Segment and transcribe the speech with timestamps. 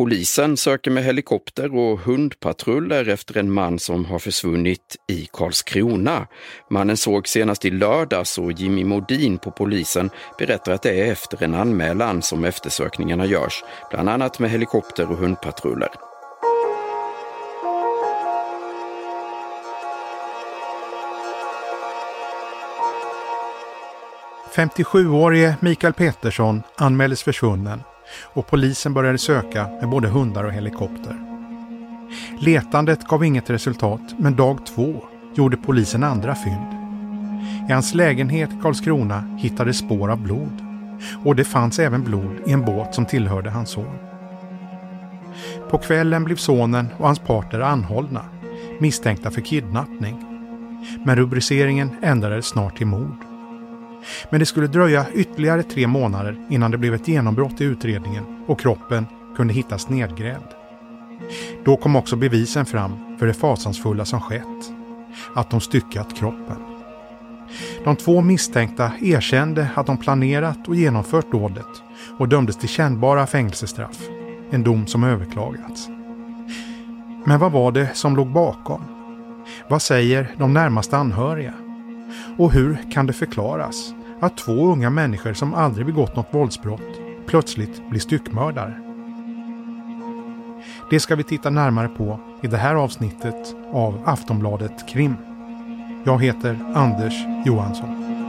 [0.00, 6.26] Polisen söker med helikopter och hundpatruller efter en man som har försvunnit i Karlskrona.
[6.70, 11.42] Mannen såg senast i lördags och Jimmy Modin på polisen berättar att det är efter
[11.42, 15.90] en anmälan som eftersökningarna görs, bland annat med helikopter och hundpatruller.
[24.54, 27.82] 57-årige Mikael Petersson anmäldes försvunnen
[28.22, 31.16] och polisen började söka med både hundar och helikopter.
[32.40, 36.80] Letandet gav inget resultat men dag två gjorde polisen andra fynd.
[37.68, 40.64] I hans lägenhet i Karlskrona hittades spår av blod
[41.24, 43.98] och det fanns även blod i en båt som tillhörde hans son.
[45.70, 48.24] På kvällen blev sonen och hans partner anhållna,
[48.80, 50.26] misstänkta för kidnappning.
[51.04, 53.29] Men rubriceringen ändrades snart till mord.
[54.30, 58.60] Men det skulle dröja ytterligare tre månader innan det blev ett genombrott i utredningen och
[58.60, 60.54] kroppen kunde hittas nedgrävd.
[61.64, 64.72] Då kom också bevisen fram för det fasansfulla som skett.
[65.34, 66.56] Att de styckat kroppen.
[67.84, 71.82] De två misstänkta erkände att de planerat och genomfört dådet
[72.18, 73.98] och dömdes till kännbara fängelsestraff.
[74.50, 75.88] En dom som överklagats.
[77.24, 78.80] Men vad var det som låg bakom?
[79.68, 81.54] Vad säger de närmaste anhöriga?
[82.38, 87.90] Och hur kan det förklaras att två unga människor som aldrig begått något våldsbrott plötsligt
[87.90, 88.74] blir styckmördare?
[90.90, 95.16] Det ska vi titta närmare på i det här avsnittet av Aftonbladet Krim.
[96.04, 97.14] Jag heter Anders
[97.46, 98.19] Johansson.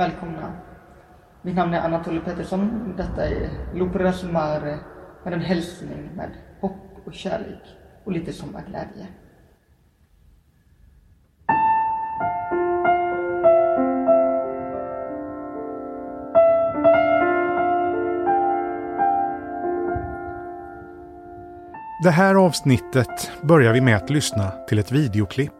[0.00, 0.52] Välkomna.
[1.42, 2.94] Mitt namn är Anatoly Pettersson.
[2.96, 4.78] Detta är L'Opera Mare
[5.24, 7.62] med en hälsning med hopp och kärlek
[8.04, 9.06] och lite sommarglädje.
[22.04, 25.59] Det här avsnittet börjar vi med att lyssna till ett videoklipp.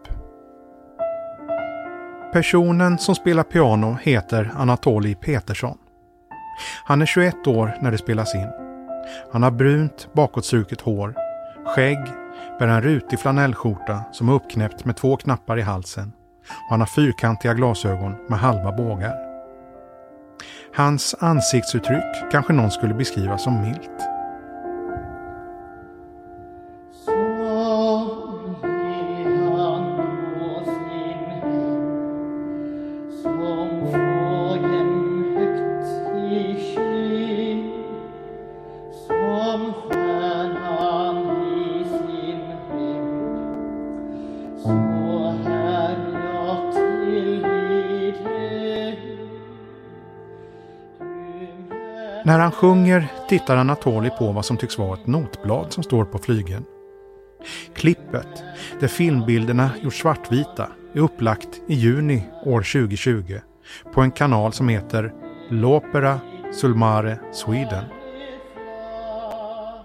[2.32, 5.78] Personen som spelar piano heter Anatolij Petersson.
[6.84, 8.48] Han är 21 år när det spelas in.
[9.32, 11.14] Han har brunt bakåtstruket hår,
[11.64, 11.98] skägg,
[12.58, 16.12] bär en rutig flanellskjorta som är uppknäppt med två knappar i halsen
[16.48, 19.14] och han har fyrkantiga glasögon med halva bågar.
[20.76, 24.09] Hans ansiktsuttryck kanske någon skulle beskriva som milt.
[52.25, 56.19] När han sjunger tittar Anatoli på vad som tycks vara ett notblad som står på
[56.19, 56.64] flygeln.
[57.75, 58.42] Klippet,
[58.81, 63.38] där filmbilderna gjorts svartvita, är upplagt i juni år 2020
[63.94, 65.12] på en kanal som heter
[65.50, 66.19] L'Opera
[66.53, 67.84] Sulmare Sweden.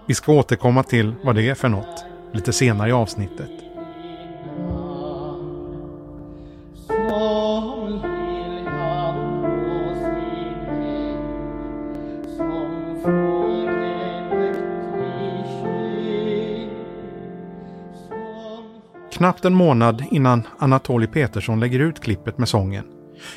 [0.06, 3.50] Vi ska återkomma till vad det är för något lite senare i avsnittet.
[19.26, 22.84] Knappt en månad innan Anatoli Petersson lägger ut klippet med sången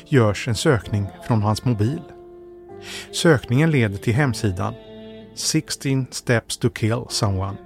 [0.08, 2.00] görs en sökning från hans mobil.
[3.12, 4.74] Sökningen leder till hemsidan
[5.34, 7.56] 16 steps to kill someone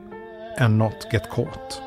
[0.59, 1.83] and not get caught.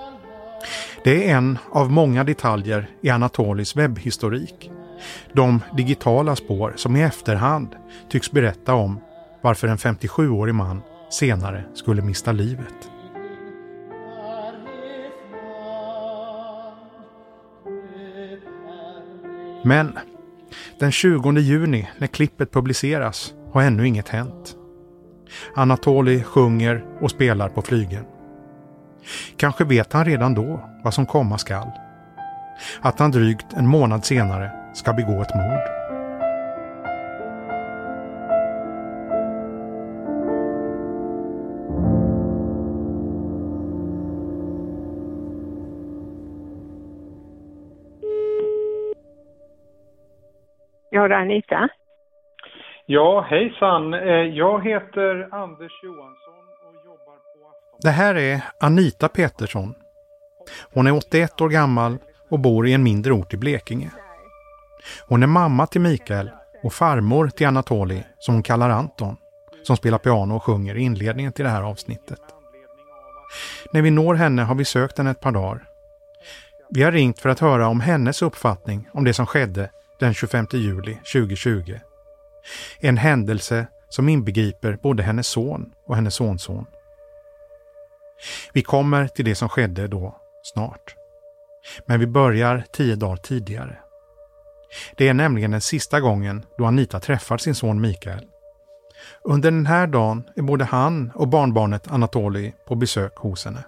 [1.03, 4.72] Det är en av många detaljer i Anatolis webbhistorik.
[5.34, 7.76] De digitala spår som i efterhand
[8.09, 9.00] tycks berätta om
[9.41, 12.97] varför en 57-årig man senare skulle mista livet.
[19.64, 20.00] Men
[20.80, 24.56] den 20 juni när klippet publiceras har ännu inget hänt.
[25.56, 28.06] Anatoli sjunger och spelar på flygen.
[29.38, 31.72] Kanske vet han redan då vad som komma skall.
[32.82, 35.77] Att han drygt en månad senare ska begå ett mord.
[50.89, 51.69] Ja, Anita.
[52.85, 53.93] Ja, hejsan.
[53.93, 57.79] Eh, jag heter Anders Johansson och jobbar på Afton.
[57.81, 59.75] Det här är Anita Petersson.
[60.73, 61.97] Hon är 81 år gammal
[62.29, 63.91] och bor i en mindre ort i Blekinge.
[65.07, 66.31] Hon är mamma till Mikael
[66.63, 69.17] och farmor till Anatoli som hon kallar Anton,
[69.63, 72.22] som spelar piano och sjunger i inledningen till det här avsnittet.
[73.73, 75.63] När vi når henne har vi sökt henne ett par dagar.
[76.69, 79.69] Vi har ringt för att höra om hennes uppfattning om det som skedde
[79.99, 81.79] den 25 juli 2020.
[82.79, 86.66] En händelse som inbegriper både hennes son och hennes sonson.
[88.53, 90.96] Vi kommer till det som skedde då snart.
[91.85, 93.78] Men vi börjar tio dagar tidigare.
[94.97, 98.26] Det är nämligen den sista gången då Anita träffar sin son Mikael.
[99.23, 103.64] Under den här dagen är både han och barnbarnet Anatoli på besök hos henne.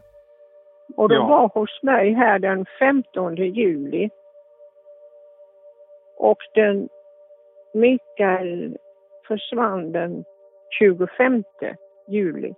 [0.97, 4.09] Och de var hos mig här den 15 juli.
[6.19, 6.89] Och den
[7.73, 8.77] Mikael
[9.27, 10.23] försvann den
[10.79, 11.43] 25
[12.07, 12.53] juli.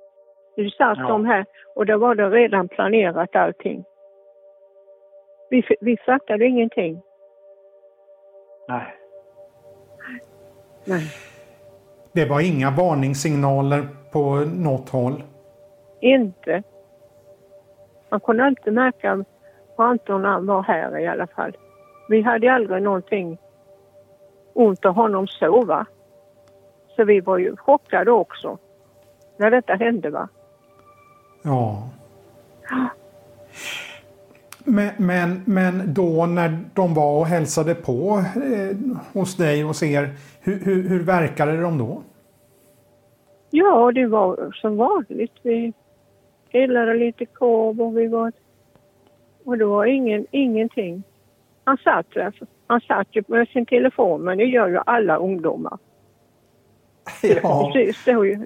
[0.55, 1.07] Vi satt ja.
[1.07, 3.83] de här och då var det redan planerat allting.
[5.49, 7.01] Vi, vi fattade ingenting.
[8.67, 8.95] Nej.
[10.85, 11.01] Nej.
[12.13, 15.23] Det var inga varningssignaler på något håll?
[15.99, 16.63] Inte.
[18.09, 19.25] Man kunde alltid märka
[19.75, 21.57] på Anton när han var här i alla fall.
[22.09, 23.37] Vi hade aldrig någonting
[24.53, 25.85] ont av honom så va.
[26.95, 28.57] Så vi var ju chockade också
[29.37, 30.27] när detta hände va.
[31.41, 31.89] Ja.
[34.63, 38.77] Men, men, men då när de var och hälsade på eh,
[39.13, 40.09] hos dig och er,
[40.41, 42.01] hur, hur, hur verkade de då?
[43.49, 45.33] Ja, det var som vanligt.
[45.41, 45.73] Vi
[46.51, 48.31] grillade lite korv och vi var...
[49.45, 51.03] Och det var ingen, ingenting.
[51.63, 52.33] Han satt där.
[52.71, 55.77] Han satt ju med sin telefon, men det gör ju alla ungdomar.
[57.21, 57.71] Ja.
[57.73, 58.45] Det står ju,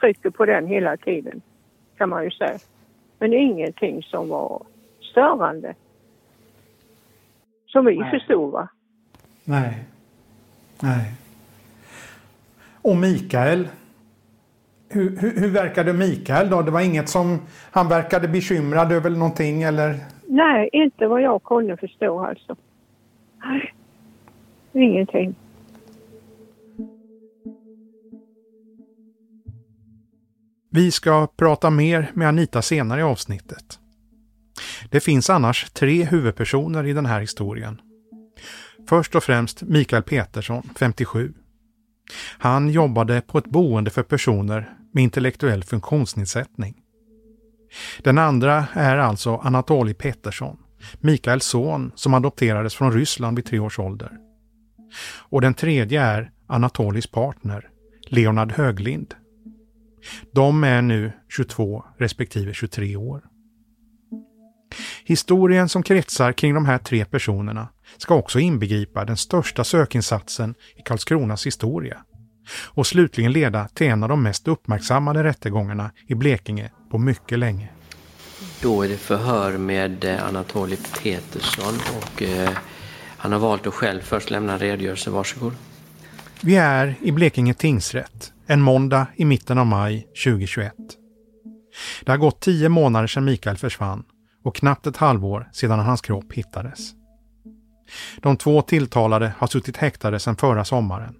[0.00, 1.40] trycker på den hela tiden,
[1.96, 2.58] kan man ju säga.
[3.18, 4.62] Men ingenting som var
[5.10, 5.74] störande.
[7.66, 8.10] Som vi Nej.
[8.10, 8.68] förstod va?
[9.44, 9.84] Nej.
[10.80, 11.12] Nej.
[12.82, 13.68] Och Mikael?
[14.88, 16.62] Hur, hur, hur verkade Mikael då?
[16.62, 17.38] Det var inget som
[17.70, 20.17] han verkade bekymrad över någonting eller?
[20.30, 22.56] Nej, inte vad jag kunde förstå alltså.
[23.44, 23.74] Nej,
[24.72, 25.34] ingenting.
[30.70, 33.78] Vi ska prata mer med Anita senare i avsnittet.
[34.90, 37.80] Det finns annars tre huvudpersoner i den här historien.
[38.88, 41.32] Först och främst Mikael Petersson, 57.
[42.38, 46.74] Han jobbade på ett boende för personer med intellektuell funktionsnedsättning.
[48.02, 50.56] Den andra är alltså Anatoli Pettersson,
[51.00, 54.12] Mikaels son som adopterades från Ryssland vid tre års ålder.
[55.18, 57.68] Och den tredje är Anatolis partner,
[58.06, 59.14] Leonard Höglind,
[60.32, 63.22] de är nu 22 respektive 23 år.
[65.04, 70.82] Historien som kretsar kring de här tre personerna ska också inbegripa den största sökinsatsen i
[70.82, 72.04] Karlskronas historia
[72.66, 77.68] och slutligen leda till en av de mest uppmärksammade rättegångarna i Blekinge på mycket länge.
[78.62, 82.50] Då är det förhör med eh, Anatoli Petersson och eh,
[83.16, 85.10] han har valt att själv först lämna en redogörelse.
[85.10, 85.52] Varsågod.
[86.40, 90.74] Vi är i Blekinge tingsrätt en måndag i mitten av maj 2021.
[92.04, 94.04] Det har gått tio månader sedan Mikael försvann
[94.44, 96.92] och knappt ett halvår sedan hans kropp hittades.
[98.20, 101.14] De två tilltalade har suttit häktade sedan förra sommaren.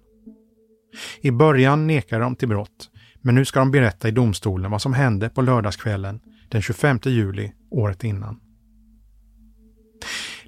[1.21, 2.89] I början nekade de till brott,
[3.21, 7.51] men nu ska de berätta i domstolen vad som hände på lördagskvällen den 25 juli
[7.71, 8.39] året innan.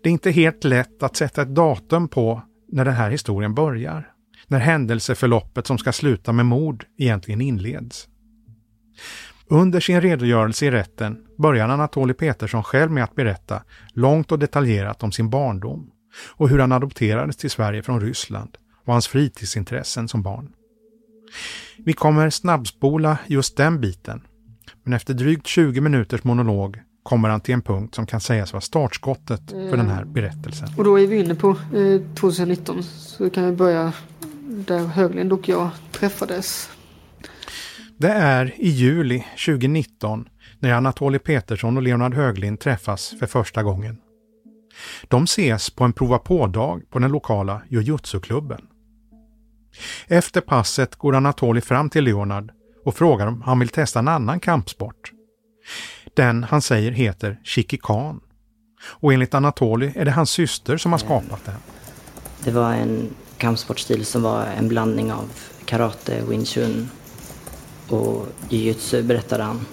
[0.04, 4.12] Det är inte helt lätt att sätta ett datum på när den här historien börjar
[4.48, 8.08] när händelseförloppet som ska sluta med mord egentligen inleds.
[9.48, 13.64] Under sin redogörelse i rätten börjar Anatoli Petersson själv med att berätta
[13.94, 15.92] långt och detaljerat om sin barndom
[16.36, 20.54] och hur han adopterades till Sverige från Ryssland och hans fritidsintressen som barn.
[21.78, 24.22] Vi kommer snabbspola just den biten,
[24.84, 28.62] men efter drygt 20 minuters monolog kommer han till en punkt som kan sägas vara
[28.62, 30.68] startskottet för den här berättelsen.
[30.78, 33.94] Och då är vi inne på eh, 2019, så kan vi börja
[34.68, 36.70] där Höglind och jag träffades.
[37.98, 43.98] Det är i juli 2019 när Anatoli Petersson och Leonard Höglind träffas för första gången.
[45.08, 48.62] De ses på en prova på-dag på den lokala jujutsu-klubben.
[50.12, 52.52] Efter passet går Anatoli fram till Leonard
[52.86, 55.12] och frågar om han vill testa en annan kampsport.
[56.14, 58.20] Den han säger heter Shikikan.
[58.84, 61.56] Och enligt Anatoli är det hans syster som har skapat den.
[62.44, 65.32] Det var en kampsportstil som var en blandning av
[65.66, 66.90] karate, wing chun
[67.90, 69.66] och jujutsu berättade han.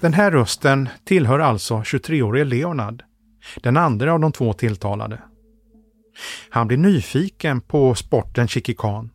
[0.00, 3.02] Den här rösten tillhör alltså 23-årige Leonard,
[3.62, 5.22] den andra av de två tilltalade.
[6.50, 9.10] Han blir nyfiken på sporten Shikikan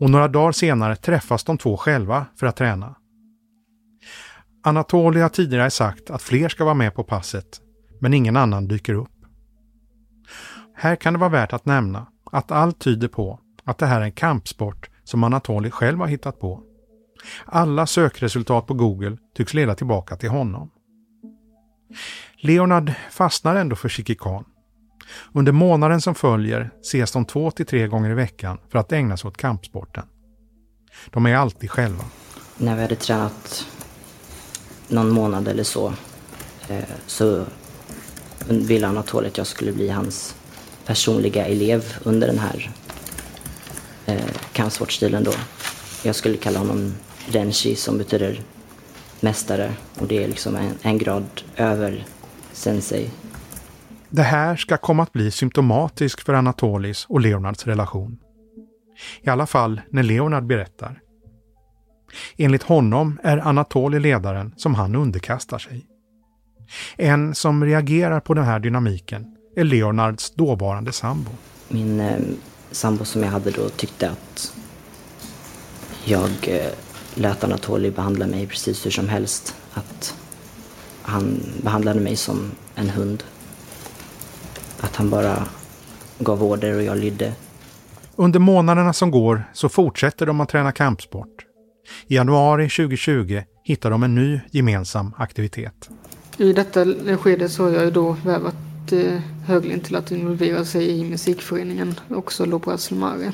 [0.00, 2.94] och några dagar senare träffas de två själva för att träna.
[4.62, 7.60] Anatoly har tidigare sagt att fler ska vara med på passet,
[8.00, 9.10] men ingen annan dyker upp.
[10.74, 14.04] Här kan det vara värt att nämna att allt tyder på att det här är
[14.04, 16.62] en kampsport som Anatoly själv har hittat på.
[17.44, 20.70] Alla sökresultat på Google tycks leda tillbaka till honom.
[22.36, 24.44] Leonard fastnar ändå för Shikikan.
[25.32, 29.16] Under månaden som följer ses de två till tre gånger i veckan för att ägna
[29.16, 30.04] sig åt kampsporten.
[31.10, 32.04] De är alltid själva.
[32.56, 33.66] När vi hade tränat
[34.88, 35.92] någon månad eller så
[36.68, 37.44] eh, så
[38.48, 40.36] ville Anatoly att jag skulle bli hans
[40.86, 42.70] personliga elev under den här
[44.06, 45.32] eh, kampsportstilen då.
[46.02, 46.94] Jag skulle kalla honom
[47.26, 48.40] Renshi som betyder
[49.20, 52.04] mästare och det är liksom en, en grad över
[52.52, 53.10] sensei.
[54.10, 58.18] Det här ska komma att bli symptomatiskt för Anatolis och Leonards relation.
[59.22, 61.00] I alla fall när Leonard berättar.
[62.36, 65.86] Enligt honom är Anatoli ledaren som han underkastar sig.
[66.96, 71.30] En som reagerar på den här dynamiken är Leonards dåvarande sambo.
[71.68, 72.18] Min eh,
[72.70, 74.54] sambo som jag hade då tyckte att
[76.04, 76.72] jag eh,
[77.14, 79.54] lät Anatoli behandla mig precis hur som helst.
[79.74, 80.14] Att
[81.02, 83.24] han behandlade mig som en hund.
[84.86, 85.46] Att han bara
[86.18, 87.32] gav order och jag lydde.
[88.16, 91.44] Under månaderna som går så fortsätter de att träna kampsport.
[92.06, 95.90] I januari 2020 hittar de en ny gemensam aktivitet.
[96.36, 96.84] I detta
[97.16, 101.94] skede så har jag ju då vävat eh, Höglin till att involvera sig i musikföreningen,
[102.10, 103.32] också Lobras Mare.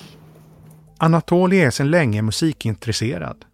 [0.99, 3.45] Anatoli är sedan länge musikintresserad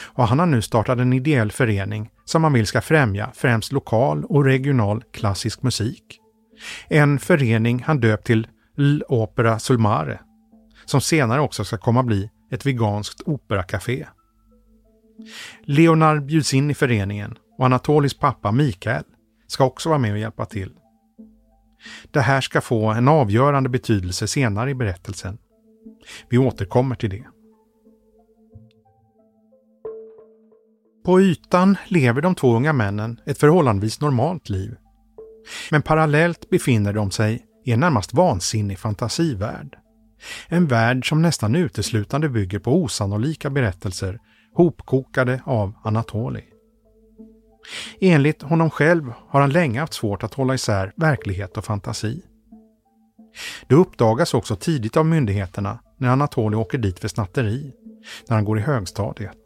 [0.00, 4.24] och han har nu startat en ideell förening som han vill ska främja främst lokal
[4.24, 6.20] och regional klassisk musik.
[6.88, 8.46] En förening han döpt till
[8.76, 10.20] L'Opera Sulmare,
[10.84, 14.06] som senare också ska komma bli ett veganskt operacafé.
[15.62, 19.04] Leonard bjuds in i föreningen och Anatolis pappa Mikael
[19.46, 20.72] ska också vara med och hjälpa till.
[22.10, 25.38] Det här ska få en avgörande betydelse senare i berättelsen.
[26.28, 27.24] Vi återkommer till det.
[31.04, 34.76] På ytan lever de två unga männen ett förhållandevis normalt liv.
[35.70, 39.76] Men parallellt befinner de sig i en närmast vansinnig fantasivärld.
[40.48, 44.18] En värld som nästan uteslutande bygger på osannolika berättelser
[44.54, 46.44] hopkokade av Anatoli.
[48.00, 52.22] Enligt honom själv har han länge haft svårt att hålla isär verklighet och fantasi.
[53.66, 57.72] Det uppdagas också tidigt av myndigheterna när Anatoli åker dit för snatteri,
[58.28, 59.38] när han går i högstadiet.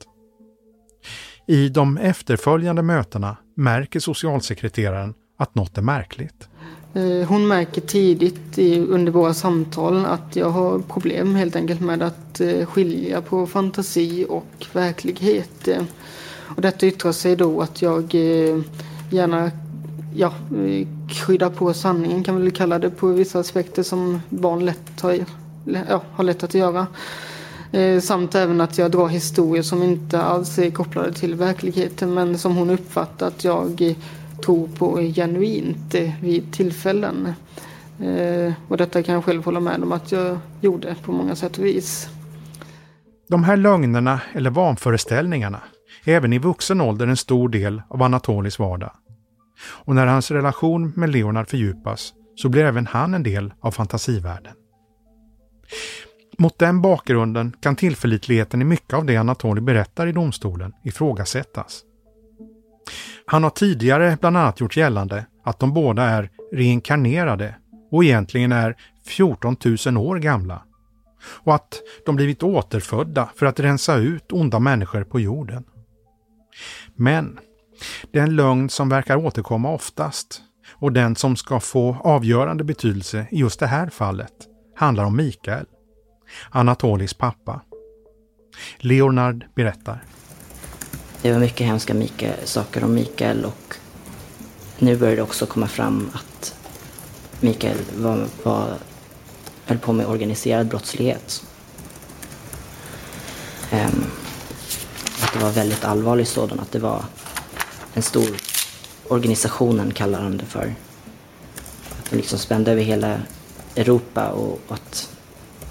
[1.49, 6.49] I de efterföljande mötena märker socialsekreteraren att något är märkligt.
[6.95, 8.59] Eh, hon märker tidigt
[8.89, 14.27] under våra samtal att jag har problem helt enkelt med att eh, skilja på fantasi
[14.29, 15.69] och verklighet.
[15.69, 15.83] Eh,
[16.57, 18.15] och detta yttrar sig då att jag
[19.11, 19.51] gärna
[20.15, 20.33] ja,
[21.09, 25.19] kryddar på sanningen kan vi väl kalla det på vissa aspekter som barn lätt har,
[25.89, 26.87] ja, har lätt att göra.
[28.03, 32.57] Samt även att jag drar historier som inte alls är kopplade till verkligheten men som
[32.57, 33.95] hon uppfattar att jag
[34.45, 37.33] tror på genuint vid tillfällen.
[38.01, 41.59] Eh, och detta kan jag själv hålla med om att jag gjorde på många sätt
[41.59, 42.09] och vis.
[43.29, 45.61] De här lögnerna eller vanföreställningarna
[46.05, 48.93] är även i vuxen ålder en stor del av Anatolis vardag.
[49.65, 54.53] Och när hans relation med Leonard fördjupas så blir även han en del av fantasivärlden.
[56.39, 61.83] Mot den bakgrunden kan tillförlitligheten i mycket av det Anatoli berättar i domstolen ifrågasättas.
[63.27, 67.55] Han har tidigare bland annat gjort gällande att de båda är reinkarnerade
[67.91, 70.63] och egentligen är 14 000 år gamla.
[71.25, 75.65] Och att de blivit återfödda för att rensa ut onda människor på jorden.
[76.95, 77.39] Men
[78.13, 83.61] den lögn som verkar återkomma oftast och den som ska få avgörande betydelse i just
[83.61, 84.33] det här fallet
[84.77, 85.67] handlar om Mikael,
[86.51, 87.61] Anatolis pappa.
[88.79, 90.05] Leonard berättar.
[91.23, 93.75] Det var mycket hemska Mikael, saker om Mikael och
[94.79, 96.55] nu börjar det också komma fram att
[97.41, 98.75] Mikael var, var,
[99.65, 101.45] höll på med organiserad brottslighet.
[103.73, 104.05] Um,
[105.23, 107.05] att det var väldigt allvarlig sådan, att det var
[107.95, 108.37] en stor
[109.09, 110.75] organisationen kallar han det för.
[111.99, 113.21] Att de liksom spände över hela
[113.77, 115.11] Europa och att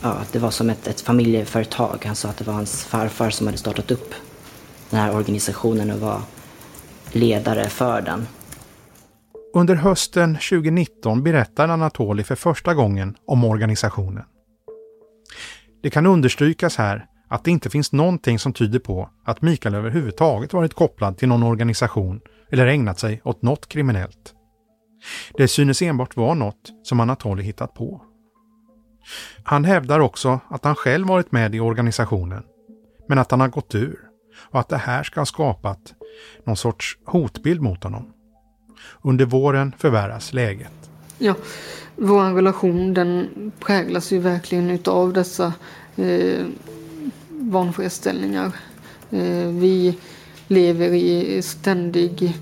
[0.02, 2.04] ja, det var som ett, ett familjeföretag.
[2.06, 4.14] Han sa att det var hans farfar som hade startat upp
[4.92, 6.22] den här organisationen och vara
[7.12, 8.28] ledare för den.
[9.54, 14.24] Under hösten 2019 berättar Anatoli för första gången om organisationen.
[15.84, 20.54] Det kan understrykas här att det inte finns någonting som tyder på att Mikael överhuvudtaget
[20.54, 22.22] varit kopplad till någon organisation
[22.52, 24.34] eller ägnat sig åt något kriminellt.
[25.38, 28.02] Det synes enbart vara något som Anatoli hittat på.
[29.44, 32.44] Han hävdar också att han själv varit med i organisationen,
[33.08, 34.11] men att han har gått ur
[34.42, 35.94] och att det här ska ha skapat
[36.44, 38.14] någon sorts hotbild mot honom.
[39.02, 40.90] Under våren förvärras läget.
[41.18, 41.36] Ja,
[41.96, 43.30] vår relation den
[43.60, 45.54] präglas ju verkligen utav dessa
[45.96, 46.46] eh,
[47.30, 48.52] vanföreställningar.
[49.12, 49.98] Eh, vi
[50.48, 52.34] lever i ständig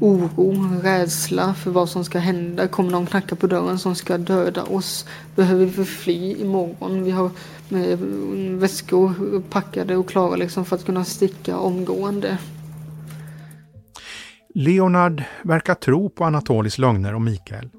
[0.00, 2.68] oro, rädsla för vad som ska hända.
[2.68, 5.08] Kommer någon knacka på dörren som ska döda oss?
[5.34, 7.04] Behöver vi fly imorgon?
[7.04, 7.30] Vi har
[8.58, 12.38] väskor packade och klara liksom för att kunna sticka omgående.
[14.54, 17.70] Leonard verkar tro på Anatolis lögner om Mikael.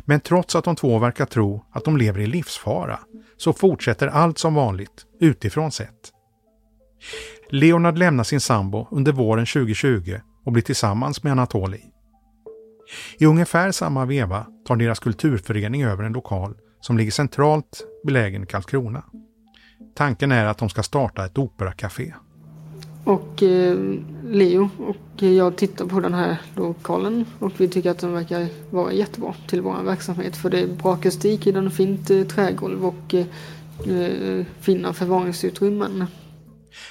[0.00, 2.98] Men trots att de två verkar tro att de lever i livsfara
[3.36, 6.12] så fortsätter allt som vanligt, utifrån sett.
[7.50, 10.14] Leonard lämnar sin sambo under våren 2020
[10.46, 11.80] och blir tillsammans med Anatoli.
[13.18, 18.46] I ungefär samma veva tar deras kulturförening över en lokal som ligger centralt belägen i
[18.46, 19.02] Karlskrona.
[19.94, 22.12] Tanken är att de ska starta ett operacafé.
[23.04, 23.76] Och eh,
[24.24, 28.92] Leo och jag tittar på den här lokalen och vi tycker att den verkar vara
[28.92, 30.36] jättebra till vår verksamhet.
[30.36, 36.06] För det är bra akustik i den, fint eh, trägolv och eh, fina förvaringsutrymmen.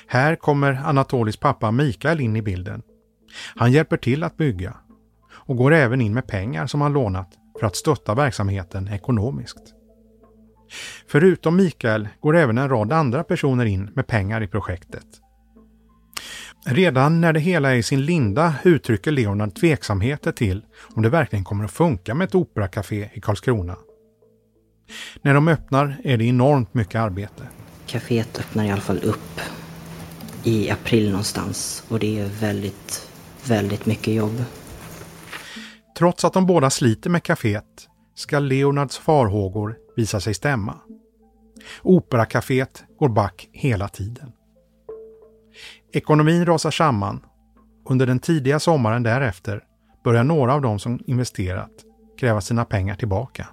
[0.08, 2.82] Här kommer Anatolis pappa Mikael in i bilden.
[3.56, 4.78] Han hjälper till att bygga
[5.34, 9.74] och går även in med pengar som han lånat för att stötta verksamheten ekonomiskt.
[11.08, 15.06] Förutom Mikael går även en rad andra personer in med pengar i projektet.
[16.66, 21.46] Redan när det hela är i sin linda uttrycker Leonard tveksamheter till om det verkligen
[21.46, 23.76] kommer att funka med ett operacafé i Karlskrona.
[25.22, 27.44] När de öppnar är det enormt mycket arbete.
[27.86, 29.42] Caféet öppnar i alla fall upp
[30.44, 33.05] i april någonstans och det är väldigt,
[33.48, 34.44] väldigt mycket jobb.
[35.98, 40.78] Trots att de båda sliter med kaféet ska Leonards farhågor visa sig stämma.
[41.82, 44.32] Operakaféet går back hela tiden.
[45.94, 47.26] Ekonomin rasar samman.
[47.90, 49.64] Under den tidiga sommaren därefter
[50.04, 51.72] börjar några av de som investerat
[52.20, 53.48] kräva sina pengar tillbaka.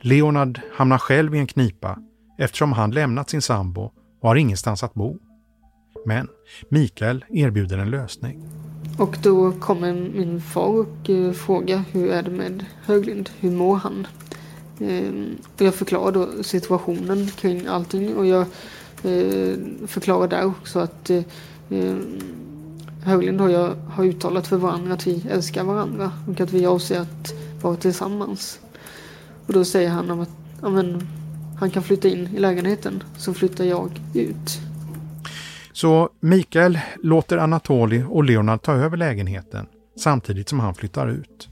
[0.00, 1.98] Leonard hamnar själv i en knipa
[2.38, 5.18] eftersom han lämnat sin sambo och har ingenstans att bo.
[6.04, 6.28] Men
[6.68, 8.42] Mikael erbjuder en lösning.
[8.98, 13.30] Och då kommer min far och eh, frågar hur är det med Höglind?
[13.40, 14.06] Hur mår han?
[14.80, 18.40] Ehm, och jag förklarar då situationen kring allting och jag
[19.02, 21.96] eh, förklarar där också att eh,
[23.04, 27.00] Höglind och jag har uttalat för varandra att vi älskar varandra och att vi avser
[27.00, 28.60] att vara tillsammans.
[29.46, 30.30] Och då säger han att
[31.58, 34.60] han kan flytta in i lägenheten så flyttar jag ut.
[35.72, 39.66] Så Mikael låter Anatoli och Leonard ta över lägenheten
[39.98, 41.48] samtidigt som han flyttar ut.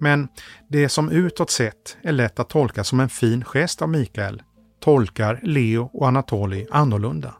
[0.00, 0.28] Men
[0.68, 4.42] det som utåt sett är lätt att tolka som en fin gest av Mikael
[4.80, 7.34] tolkar Leo och Anatoli annorlunda.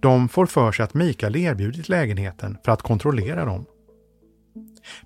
[0.00, 3.64] De får för sig att Mikael erbjudit lägenheten för att kontrollera dem.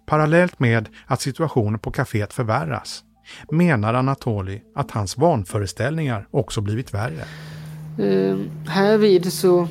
[0.07, 3.05] Parallellt med att situationen på kaféet förvärras
[3.50, 7.24] menar Anatoli att hans vanföreställningar också blivit värre.
[7.98, 9.68] Eh, uh, här vid så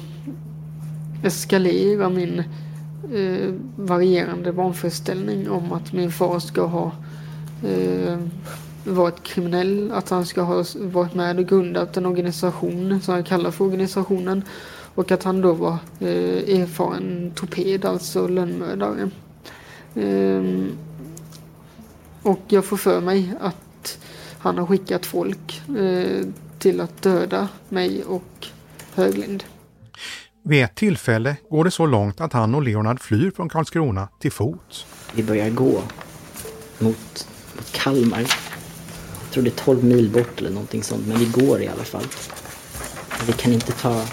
[1.24, 2.40] eskalera min
[3.14, 6.92] eh, varierande vanföreställning om att min far ska ha
[7.68, 8.18] eh,
[8.84, 13.52] varit kriminell, att han ska ha varit med och grundat en organisation som jag kallar
[13.52, 14.44] för organisationen
[14.96, 19.10] och att han då var eh, erfaren torped, alltså lönnmördare.
[19.96, 20.66] Eh,
[22.24, 23.98] och jag får för mig att
[24.40, 26.26] han har skickat folk eh,
[26.60, 28.48] till att döda mig och
[28.94, 29.44] Höglind.
[30.44, 34.32] Vid ett tillfälle går det så långt att han och Leonard flyr från Karlskrona till
[34.32, 34.86] fots.
[35.14, 35.82] Vi börjar gå
[36.80, 38.20] mot, mot Kalmar.
[38.20, 41.84] Jag tror det är 12 mil bort eller någonting sånt, men vi går i alla
[41.84, 42.06] fall.
[43.28, 44.04] Vi kan inte ta,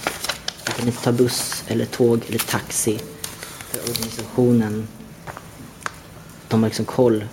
[0.67, 2.99] vi kan inte ta buss eller tåg eller taxi.
[3.71, 4.89] För organisationen,
[6.49, 7.25] de har liksom koll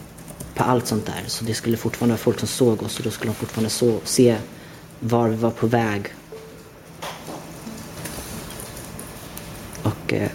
[0.55, 1.23] på allt sånt där.
[1.27, 3.99] Så det skulle fortfarande vara folk som såg oss och då skulle de fortfarande så,
[4.03, 4.38] se
[4.99, 6.13] var vi var på väg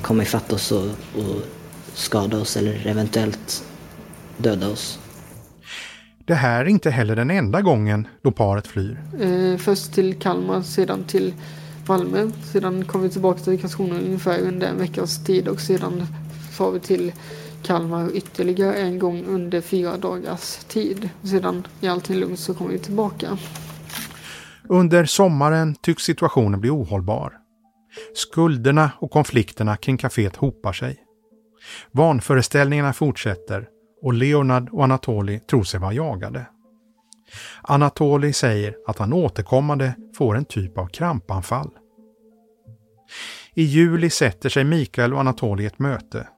[0.03, 1.43] komma ifatt oss och, och
[1.95, 3.65] skada oss eller eventuellt
[4.37, 4.99] döda oss.
[6.25, 9.01] Det här är inte heller den enda gången då paret flyr.
[9.21, 11.35] Eh, först till Kalmar, sedan till
[11.87, 12.31] Malmö.
[12.53, 16.07] Sedan kom vi tillbaka till Karlskrona ungefär under en veckas tid och sedan
[16.53, 17.13] far vi till
[17.63, 21.09] Kalmar ytterligare en gång under fyra dagars tid.
[21.23, 23.39] Sedan är allting lugnt så kommer vi tillbaka.
[24.69, 27.40] Under sommaren tycks situationen bli ohållbar.
[28.15, 30.97] Skulderna och konflikterna kring kaféet hopar sig.
[31.93, 33.69] Vanföreställningarna fortsätter
[34.03, 36.47] och Leonard och Anatoli tror sig vara jagade.
[37.63, 41.71] Anatoli säger att han återkommande får en typ av krampanfall.
[43.55, 46.29] I juli sätter sig Mikael och Anatoli i ett möte.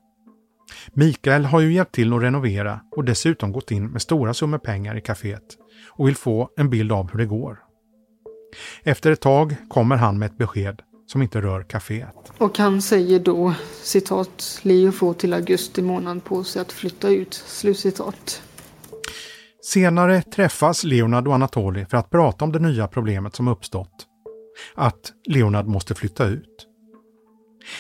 [0.92, 4.96] Mikael har ju hjälpt till att renovera och dessutom gått in med stora summor pengar
[4.96, 5.56] i kaféet
[5.90, 7.58] och vill få en bild av hur det går.
[8.82, 12.32] Efter ett tag kommer han med ett besked som inte rör kaféet.
[12.38, 17.34] Och han säger då citat Leo får till augusti månad på sig att flytta ut.
[17.34, 18.42] Slutcitat.
[19.62, 24.06] Senare träffas Leonard och Anatoli för att prata om det nya problemet som uppstått.
[24.74, 26.66] Att Leonard måste flytta ut.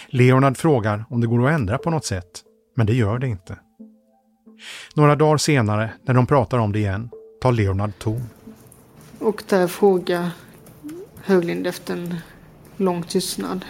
[0.08, 2.42] Leonard frågar om det går att ändra på något sätt,
[2.76, 3.58] men det gör det inte.
[4.94, 8.22] Några dagar senare, när de pratar om det igen, tar Leonard ton.
[9.18, 10.30] Och där frågar
[11.24, 12.16] Höglind efter en
[12.76, 13.64] lång tystnad.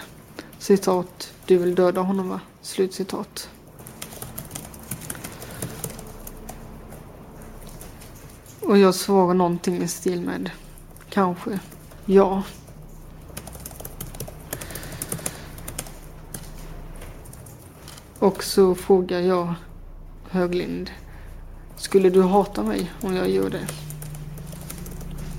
[0.59, 2.41] Citat, du vill döda honom va?
[2.63, 3.49] Slutcitat.
[8.61, 10.51] Och jag svarar någonting i stil med
[11.11, 11.59] kanske,
[12.05, 12.43] ja.
[18.19, 19.55] Och så frågar jag
[20.31, 20.91] Höglind.
[21.77, 23.67] Skulle du hata mig om jag gör det?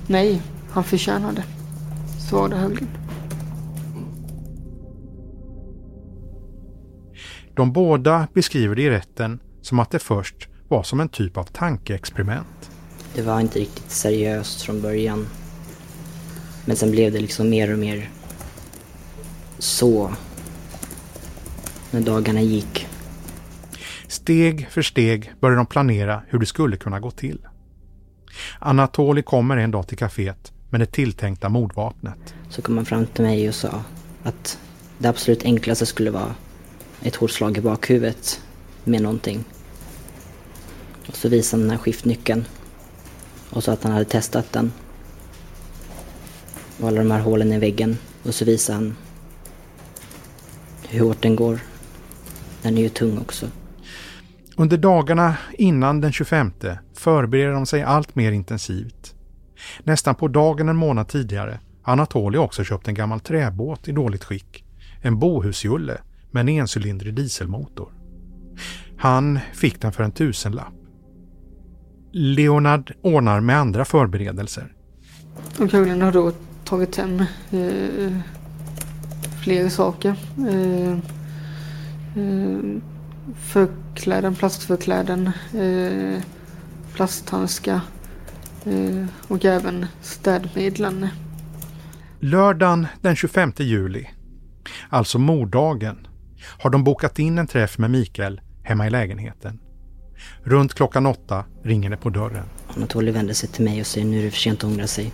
[0.08, 1.44] Nej, han förtjänar det,
[2.30, 3.03] svarade Höglind.
[7.56, 11.44] De båda beskriver det i rätten som att det först var som en typ av
[11.44, 12.72] tankeexperiment.
[13.16, 15.28] Det var inte riktigt seriöst från början.
[16.66, 18.10] Men sen blev det liksom mer och mer
[19.58, 20.14] så
[21.92, 22.88] när dagarna gick.
[24.08, 27.40] Steg för steg började de planera hur det skulle kunna gå till.
[28.60, 32.36] Anatoli kommer en dag till kaféet med det tilltänkta mordvapnet.
[32.50, 33.84] Så kom han fram till mig och sa
[34.24, 34.60] att
[34.98, 36.36] det absolut enklaste skulle vara
[37.04, 38.42] ett hårt slag i bakhuvudet
[38.84, 39.44] med någonting.
[41.08, 42.46] Och så visade han den här skiftnyckeln
[43.50, 44.72] och sa att han hade testat den.
[46.80, 47.98] Och alla de här hålen i väggen.
[48.24, 48.96] Och så visade han
[50.90, 51.60] hur hårt den går.
[52.62, 53.48] Den är ju tung också.
[54.56, 56.52] Under dagarna innan den 25
[56.94, 59.16] förbereder de sig allt mer intensivt.
[59.84, 64.24] Nästan på dagen en månad tidigare har Anatoly också köpt en gammal träbåt i dåligt
[64.24, 64.64] skick.
[65.02, 65.98] En bohusjulle
[66.34, 67.94] med en encylindrig dieselmotor.
[68.98, 70.74] Han fick den för en tusenlapp.
[72.12, 74.74] Leonard ordnar med andra förberedelser.
[75.70, 76.32] Kulen har då
[76.64, 77.20] tagit hem
[77.52, 78.18] eh,
[79.44, 80.16] flera saker.
[80.38, 80.92] Eh,
[82.24, 82.82] eh,
[83.36, 86.22] förkläden, plastförkläden, eh,
[86.94, 87.80] plasthandskar
[88.66, 91.08] eh, och även städmedlen.
[92.20, 94.10] Lördagen den 25 juli,
[94.90, 96.08] alltså morddagen,
[96.46, 99.60] har de bokat in en träff med Mikael hemma i lägenheten.
[100.44, 102.46] Runt klockan åtta ringer det på dörren.
[102.68, 105.12] Anatoly vänder sig till mig och säger nu är det för sent att ångra sig.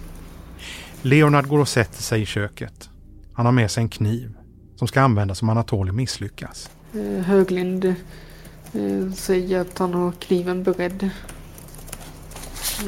[1.02, 2.90] Leonard går och sätter sig i köket.
[3.34, 4.34] Han har med sig en kniv
[4.76, 6.70] som ska användas om Anatoly misslyckas.
[6.94, 11.10] Eh, Höglind eh, säger att han har kniven beredd.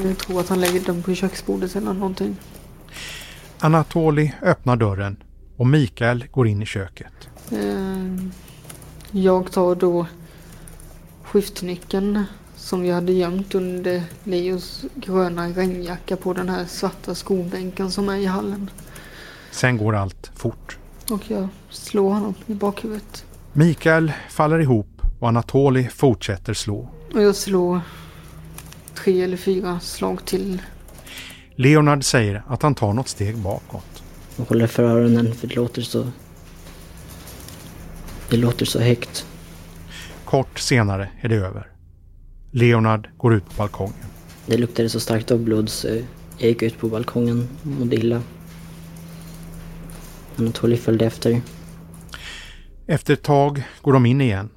[0.02, 2.36] Jag tror att han lägger den på köksbordet eller någonting.
[3.58, 5.22] Anatoly öppnar dörren
[5.56, 7.28] och Mikael går in i köket.
[7.52, 8.28] Eh,
[9.10, 10.06] jag tar då
[11.22, 12.24] skiftnyckeln
[12.56, 18.16] som jag hade gömt under Leos gröna regnjacka på den här svarta skobänken som är
[18.16, 18.70] i hallen.
[19.50, 20.78] Sen går allt fort.
[21.10, 23.24] Och jag slår honom i bakhuvudet.
[23.52, 26.88] Mikael faller ihop och Anatoly fortsätter slå.
[27.14, 27.80] Och jag slår
[28.94, 30.62] tre eller fyra slag till.
[31.54, 34.02] Leonard säger att han tar något steg bakåt.
[34.36, 36.06] Och håller för öronen för det låter så...
[38.32, 39.26] Det låter så högt.
[40.24, 41.66] Kort senare är det över.
[42.50, 44.04] Leonard går ut på balkongen.
[44.46, 45.88] Det luktade så starkt av blod så
[46.38, 48.22] jag gick ut på balkongen och mådde illa.
[50.36, 51.40] Anatoly följde efter.
[52.86, 54.48] Efter ett tag går de in igen.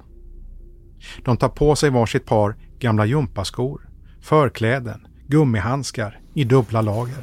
[1.24, 3.88] De tar på sig varsitt par gamla gympaskor,
[4.20, 7.22] förkläden, gummihandskar i dubbla lager.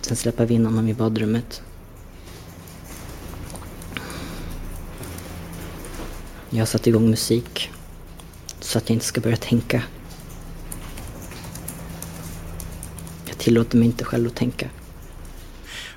[0.00, 1.62] Sen släpper vi in honom i badrummet.
[6.56, 7.70] Jag satte igång musik
[8.60, 9.82] så att jag inte ska börja tänka.
[13.44, 14.68] tillåter mig inte själv att tänka.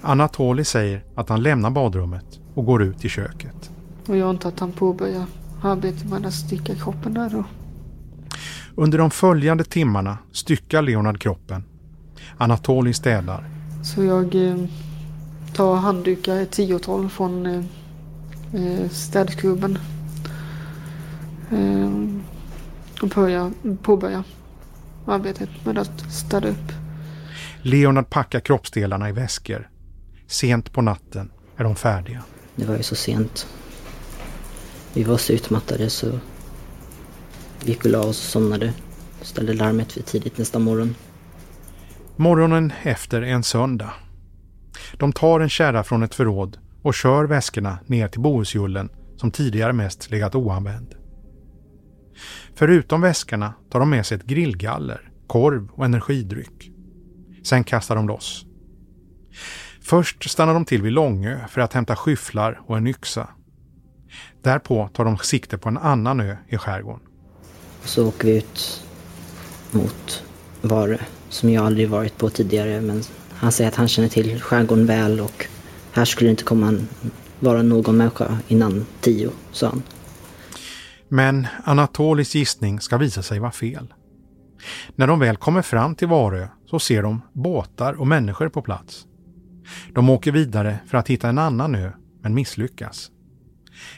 [0.02, 3.72] Anatoli säger att han lämnar badrummet och går ut i köket.
[4.08, 5.26] Och jag antar att han påbörjar
[5.62, 7.43] arbetet med att sticka kroppen där då.
[8.76, 11.63] Under de följande timmarna styckar Leonard kroppen.
[12.38, 13.50] Anatoli städar.
[13.84, 14.58] Så jag eh,
[15.54, 17.63] tar handdukar, ett tiotal från eh,
[18.54, 18.89] eh
[21.49, 22.23] städskrubben.
[22.95, 24.23] Eh, och börjar, påbörjar
[25.05, 26.71] arbetet med att städa upp.
[27.62, 29.69] Leonard packar kroppsdelarna i väskor.
[30.27, 32.23] Sent på natten är de färdiga.
[32.55, 33.47] Det var ju så sent.
[34.93, 36.19] Vi var så utmattade så
[37.63, 38.73] vi gick och la oss och somnade.
[39.21, 40.95] Ställde larmet för tidigt nästa morgon.
[42.15, 43.93] Morgonen efter är en söndag.
[44.97, 49.73] De tar en kärra från ett förråd och kör väskorna ner till Bohusjullen som tidigare
[49.73, 50.95] mest legat oanvänd.
[52.56, 56.71] Förutom väskorna tar de med sig ett grillgaller, korv och energidryck.
[57.43, 58.45] Sen kastar de loss.
[59.82, 63.30] Först stannar de till vid Långö för att hämta skyfflar och en yxa.
[64.41, 67.01] Därpå tar de sikte på en annan ö i skärgården.
[67.84, 68.84] Så åker vi ut
[69.71, 70.23] mot
[70.62, 70.97] Varö,
[71.30, 72.82] som jag aldrig varit på tidigare.
[72.82, 75.45] Men han säger att han känner till skärgården väl och
[75.91, 76.80] här skulle det inte komma
[77.39, 79.84] vara någon människa innan tio, sa han.
[81.10, 83.93] Men Anatolis gissning ska visa sig vara fel.
[84.96, 89.06] När de väl kommer fram till Varö så ser de båtar och människor på plats.
[89.93, 91.91] De åker vidare för att hitta en annan ö,
[92.22, 93.12] men misslyckas.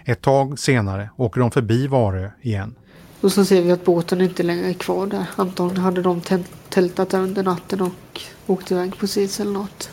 [0.05, 2.75] Ett tag senare åker de förbi Varö igen.
[3.21, 5.25] Och så ser vi att båten inte längre är kvar där.
[5.35, 6.21] Antagligen hade de
[6.69, 9.89] tältat där under natten och åkt iväg precis eller något.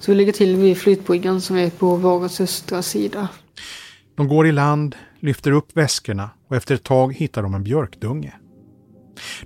[0.00, 3.28] Så vi lägger till vid flytbryggan som är på Varös östra sida.
[4.18, 8.34] De går i land, lyfter upp väskorna och efter ett tag hittar de en björkdunge.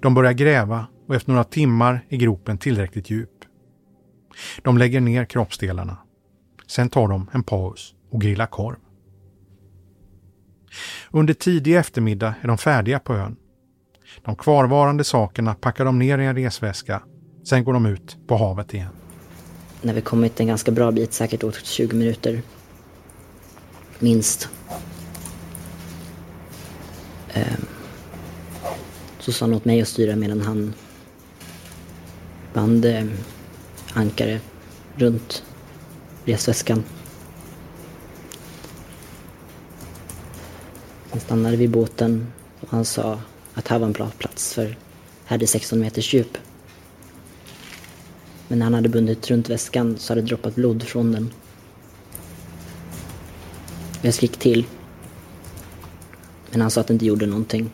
[0.01, 3.45] De börjar gräva och efter några timmar är gropen tillräckligt djup.
[4.63, 5.97] De lägger ner kroppsdelarna.
[6.67, 8.77] Sen tar de en paus och grillar korv.
[11.11, 13.37] Under tidig eftermiddag är de färdiga på ön.
[14.25, 17.03] De kvarvarande sakerna packar de ner i en resväska.
[17.45, 18.93] Sen går de ut på havet igen.
[19.83, 22.43] När vi kommit en ganska bra bit, säkert åt 20 minuter.
[23.99, 24.49] Minst.
[29.19, 30.75] Så sa han åt mig att styra medan han
[32.55, 33.11] band ehm,
[33.93, 34.41] ankare
[34.97, 35.43] runt
[36.25, 36.85] resväskan.
[41.11, 43.21] Sen stannade vi båten och han sa
[43.55, 44.77] att här var en bra plats för
[45.25, 46.39] här är det 16 meters djup.
[48.49, 51.31] Men när han hade bundit runt väskan så hade det droppat blod från den.
[54.03, 54.67] Jag skrek till.
[56.53, 57.71] Men han sa att det inte gjorde någonting.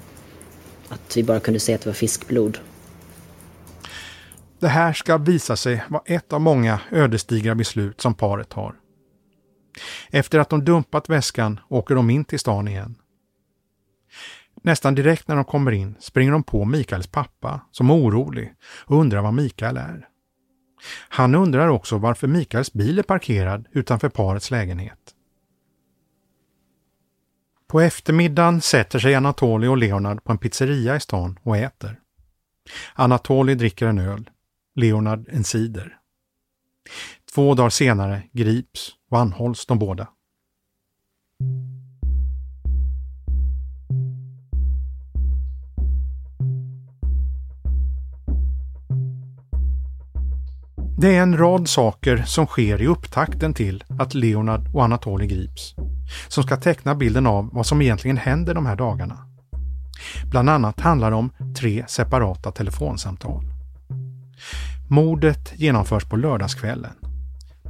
[0.88, 2.58] Att vi bara kunde se att det var fiskblod.
[4.60, 8.74] Det här ska visa sig vara ett av många ödesdigra beslut som paret har.
[10.10, 12.94] Efter att de dumpat väskan åker de in till stan igen.
[14.62, 19.00] Nästan direkt när de kommer in springer de på Mikaels pappa som är orolig och
[19.00, 20.08] undrar var Mikael är.
[21.08, 24.97] Han undrar också varför Mikaels bil är parkerad utanför parets lägenhet.
[27.68, 32.00] På eftermiddagen sätter sig Anatoli och Leonard på en pizzeria i stan och äter.
[32.94, 34.30] Anatoli dricker en öl,
[34.74, 35.96] Leonard en cider.
[37.34, 40.08] Två dagar senare grips och anhålls de båda.
[51.00, 55.74] Det är en rad saker som sker i upptakten till att Leonard och Anatoly grips,
[56.28, 59.18] som ska teckna bilden av vad som egentligen händer de här dagarna.
[60.30, 63.44] Bland annat handlar det om tre separata telefonsamtal.
[64.88, 66.92] Mordet genomförs på lördagskvällen.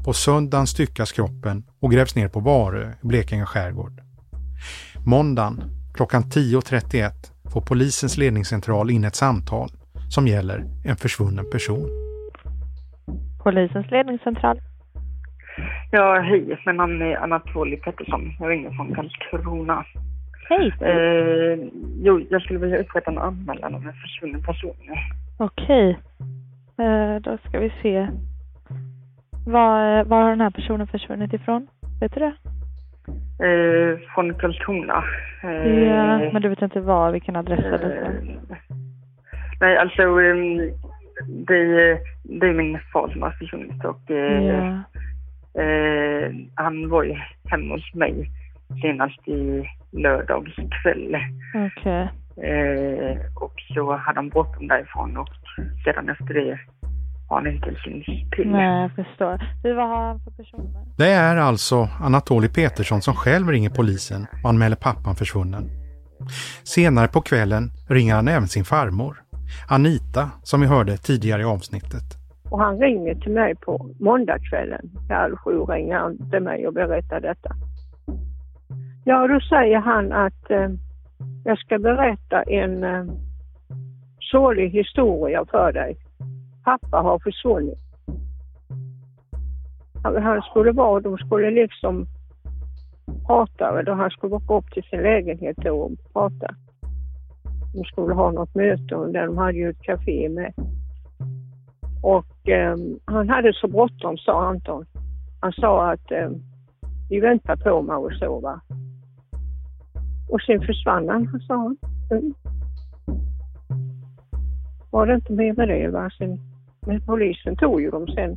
[0.04, 4.00] På söndagen styckas kroppen och grävs ner på Varö i Blekinge skärgård.
[5.06, 5.62] Måndagen
[5.94, 7.12] klockan 10.31
[7.50, 9.72] får polisens ledningscentral in ett samtal
[10.10, 12.07] som gäller en försvunnen person
[13.48, 14.60] polisens ledningscentral.
[15.90, 16.58] Ja, hej.
[16.66, 18.32] Min namn är Anatoli Pettersson.
[18.40, 19.84] Jag ringer från Karlskrona.
[20.48, 20.72] Hej.
[20.80, 21.58] Eh,
[22.02, 24.76] jo, jag skulle vilja upprätta en anmälan om en försvunnen person.
[25.38, 25.98] Okej.
[26.78, 28.08] Eh, då ska vi se.
[29.46, 31.66] Var, var har den här personen försvunnit ifrån?
[32.00, 32.34] Vet du det?
[33.46, 35.04] Eh, från Karlskrona.
[35.44, 37.84] Eh, ja, men du vet inte var, vilken adress eller så?
[37.84, 38.58] Eh,
[39.60, 40.02] nej, alltså
[41.26, 44.80] det, det är min far som har försvunnit och yeah.
[45.54, 48.30] eh, han var ju hemma hos mig
[48.82, 51.16] senast i lördags kväll.
[51.54, 52.06] Okay.
[52.50, 55.28] Eh, och så hade han bråttom därifrån och
[55.84, 56.58] sedan efter det
[57.28, 58.50] han inte syns till.
[58.50, 59.40] Nej, jag förstår.
[59.62, 60.82] Du, vad har han för personnummer?
[60.96, 65.70] Det är alltså Anatolij Petersson som själv ringer polisen och anmäler pappan försvunnen.
[66.64, 69.22] Senare på kvällen ringer han även sin farmor,
[69.68, 72.18] Anita, som vi hörde tidigare i avsnittet.
[72.50, 74.90] Och han ringer till mig på måndagskvällen.
[75.08, 77.54] Halv sju ringer han till mig och berättar detta.
[79.04, 80.68] Ja, då säger han att eh,
[81.44, 83.04] jag ska berätta en eh,
[84.20, 85.96] sorglig historia för dig.
[86.64, 87.78] Pappa har försvunnit.
[90.02, 92.06] Han skulle vara, de skulle liksom
[93.26, 96.54] prata, eller han skulle åka upp till sin lägenhet och prata.
[97.72, 100.52] De skulle ha något möte och de hade ju ett café med.
[102.02, 104.86] Och eh, han hade så bråttom sa Anton.
[105.40, 106.30] Han sa att eh,
[107.10, 108.60] vi väntar på mig och så va.
[110.28, 111.76] Och sen försvann han, sa han.
[112.10, 112.34] Mm.
[114.90, 116.10] Var det inte mer med det va.
[116.18, 116.38] Sen,
[116.86, 118.36] men polisen tog ju dem sen.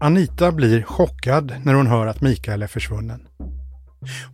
[0.00, 3.20] Anita blir chockad när hon hör att Mikael är försvunnen.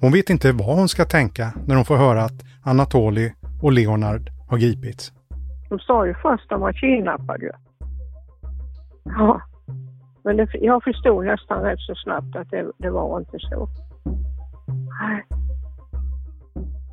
[0.00, 4.30] Hon vet inte vad hon ska tänka när hon får höra att Anatoli och Leonard
[4.48, 5.12] har gripits.
[5.68, 7.50] De sa ju först att de var kidnappade.
[9.04, 9.40] Ja,
[10.24, 13.68] men det, jag förstod nästan rätt så snabbt att det, det var inte så.
[15.00, 15.26] Nej.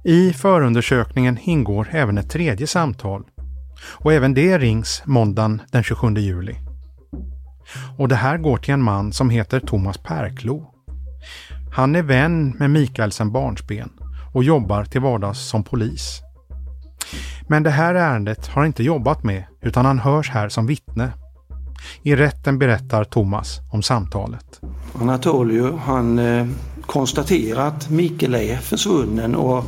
[0.04, 3.24] I förundersökningen ingår även ett tredje samtal
[4.00, 6.56] och även det rings måndagen den 27 juli.
[7.98, 10.74] Och det här går till en man som heter Thomas Perklo.
[11.76, 13.90] Han är vän med Mikael sedan barnsben
[14.34, 16.22] och jobbar till vardags som polis.
[17.48, 21.12] Men det här ärendet har han inte jobbat med utan han hörs här som vittne.
[22.04, 24.62] I rätten berättar Thomas om samtalet.
[25.02, 26.48] Anatolio han eh,
[26.86, 29.66] konstaterar att Mikael är försvunnen och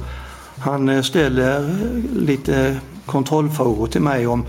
[0.57, 1.75] han eh, ställer
[2.15, 4.45] lite kontrollfrågor till mig om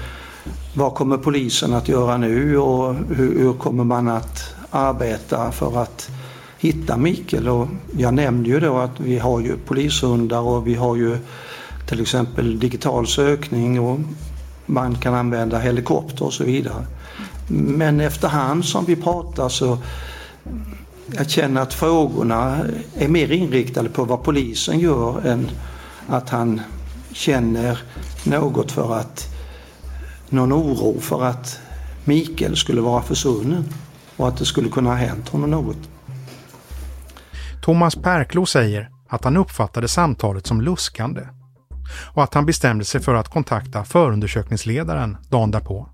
[0.75, 6.11] vad kommer polisen att göra nu och hur, hur kommer man att arbeta för att
[6.59, 7.49] hitta Mikael?
[7.49, 7.69] Och
[7.99, 11.19] jag nämnde ju då att vi har ju polishundar och vi har ju
[11.87, 14.01] till exempel digital sökning och
[14.67, 16.87] man kan använda helikopter och så vidare.
[17.49, 19.79] Men efterhand som vi pratar så
[21.17, 22.59] jag känner att frågorna
[22.95, 25.51] är mer inriktade på vad polisen gör än
[26.09, 26.61] att han
[27.13, 27.79] känner
[28.25, 29.27] något för att
[30.29, 31.61] någon oro för att
[32.05, 33.65] Mikael skulle vara försvunnen
[34.17, 35.89] och att det skulle kunna ha hänt honom något.
[37.63, 41.23] Thomas Perklo säger att han uppfattade samtalet som luskande
[42.15, 45.89] och att han bestämde sig för att kontakta förundersökningsledaren dagen därpå.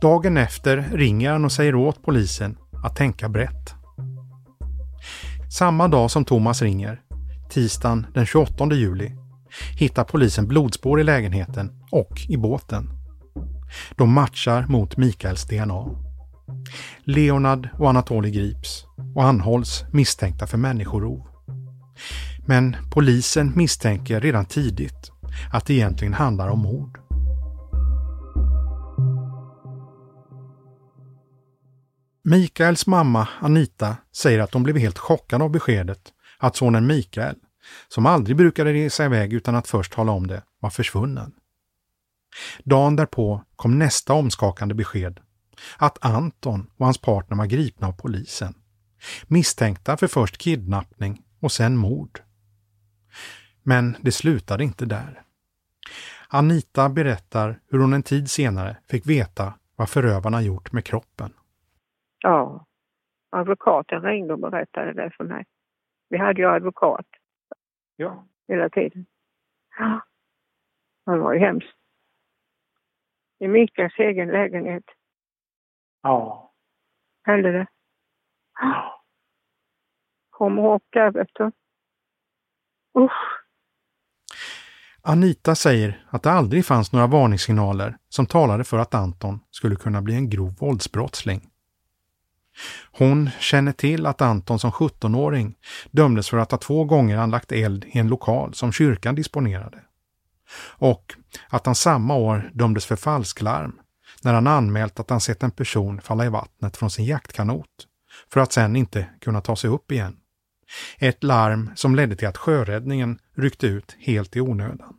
[0.00, 3.74] Dagen efter ringer han och säger åt polisen att tänka brett.
[5.50, 7.00] Samma dag som Thomas ringer,
[7.50, 9.12] tisdagen den 28 juli,
[9.78, 12.90] hittar polisen blodspår i lägenheten och i båten.
[13.96, 15.84] De matchar mot Mikaels DNA.
[17.04, 18.84] Leonard och Anatoli grips
[19.14, 21.26] och anhålls misstänkta för människorov.
[22.48, 25.10] Men polisen misstänker redan tidigt
[25.52, 27.00] att det egentligen handlar om mord.
[32.24, 37.36] Mikaels mamma Anita säger att de blev helt chockade av beskedet att sonen Mikael,
[37.88, 41.32] som aldrig brukade resa iväg utan att först tala om det, var försvunnen.
[42.64, 45.20] Dagen därpå kom nästa omskakande besked.
[45.76, 48.54] Att Anton och hans partner var gripna av polisen.
[49.26, 52.20] Misstänkta för först kidnappning och sen mord.
[53.68, 55.22] Men det slutade inte där.
[56.28, 61.32] Anita berättar hur hon en tid senare fick veta vad förövarna gjort med kroppen.
[62.18, 62.66] Ja,
[63.30, 65.44] advokaten ringde och berättade det för mig.
[66.08, 67.06] Vi hade ju advokat.
[67.96, 68.26] Ja.
[68.48, 69.06] Hela tiden.
[69.78, 70.06] Ja.
[71.06, 71.76] Det var ju hemskt.
[73.38, 74.84] I Mikaels egen lägenhet.
[76.02, 76.52] Ja.
[77.22, 77.66] Hände det?
[78.60, 79.04] Ja.
[80.30, 81.52] Kommer ihåg det, du.
[82.98, 83.35] Usch.
[85.08, 90.02] Anita säger att det aldrig fanns några varningssignaler som talade för att Anton skulle kunna
[90.02, 91.48] bli en grov våldsbrottsling.
[92.92, 95.54] Hon känner till att Anton som 17-åring
[95.90, 99.78] dömdes för att ha två gånger anlagt eld i en lokal som kyrkan disponerade.
[100.58, 101.14] Och
[101.48, 103.78] att han samma år dömdes för falsklarm
[104.22, 107.86] när han anmält att han sett en person falla i vattnet från sin jaktkanot
[108.32, 110.16] för att sen inte kunna ta sig upp igen.
[110.98, 114.96] Ett larm som ledde till att sjöräddningen ryckte ut helt i onödan.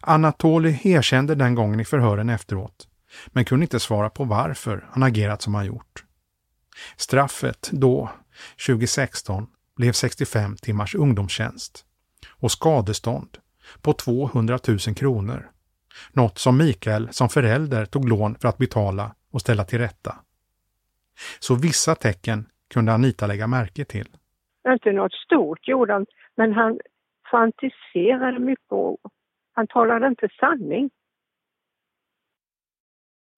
[0.00, 2.88] Anatoli erkände den gången i förhören efteråt,
[3.26, 6.04] men kunde inte svara på varför han agerat som han gjort.
[6.96, 8.10] Straffet då,
[8.66, 11.84] 2016, blev 65 timmars ungdomstjänst
[12.28, 13.38] och skadestånd
[13.82, 15.50] på 200 000 kronor
[16.12, 20.16] Något som Mikael som förälder tog lån för att betala och ställa till rätta.
[21.38, 24.08] Så vissa tecken kunde Anita lägga märke till.
[24.68, 26.80] Inte något stort gjorde han, men han
[27.30, 28.98] fantiserade mycket och
[29.52, 30.90] han talade inte sanning.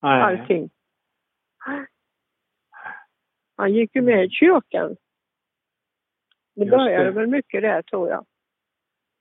[0.03, 0.23] Nej.
[0.23, 0.71] Allting.
[3.57, 4.97] Han gick ju med i kyrkan.
[6.55, 7.11] Det Just började det.
[7.11, 8.27] väl mycket där tror jag,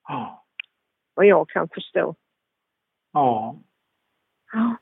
[0.08, 0.46] Ja.
[1.14, 2.16] vad jag kan förstå.
[3.12, 3.56] Ja.
[4.54, 4.78] Ja.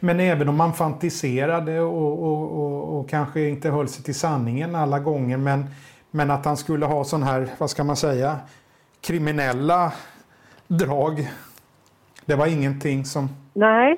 [0.00, 4.74] Men även om man fantiserade och, och, och, och kanske inte höll sig till sanningen
[4.74, 5.64] alla gånger men,
[6.10, 8.38] men att han skulle ha sån här, vad ska man säga,
[9.00, 9.92] kriminella
[10.68, 11.28] drag.
[12.26, 13.28] Det var ingenting som...
[13.54, 13.96] Nej,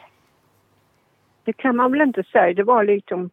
[1.45, 2.55] det kan man väl inte säga.
[2.55, 3.31] Det var liksom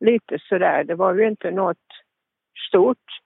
[0.00, 0.84] lite sådär.
[0.84, 1.86] Det var ju inte något
[2.68, 3.20] stort.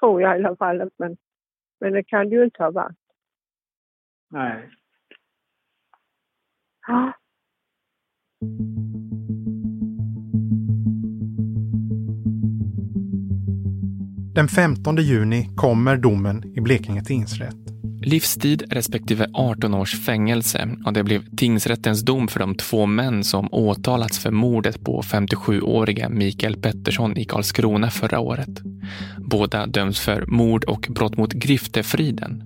[0.00, 0.90] Tror jag i alla fall.
[0.96, 1.16] Men,
[1.80, 2.96] men det kan det ju inte ha varit.
[4.30, 4.70] Nej.
[6.88, 7.12] Ja.
[14.34, 17.77] Den 15 juni kommer domen i Blekinge tingsrätt.
[18.08, 23.48] Livstid respektive 18 års fängelse och det blev tingsrättens dom för de två män som
[23.52, 28.62] åtalats för mordet på 57-åriga Mikael Pettersson i Karlskrona förra året.
[29.18, 32.44] Båda döms för mord och brott mot griftefriden.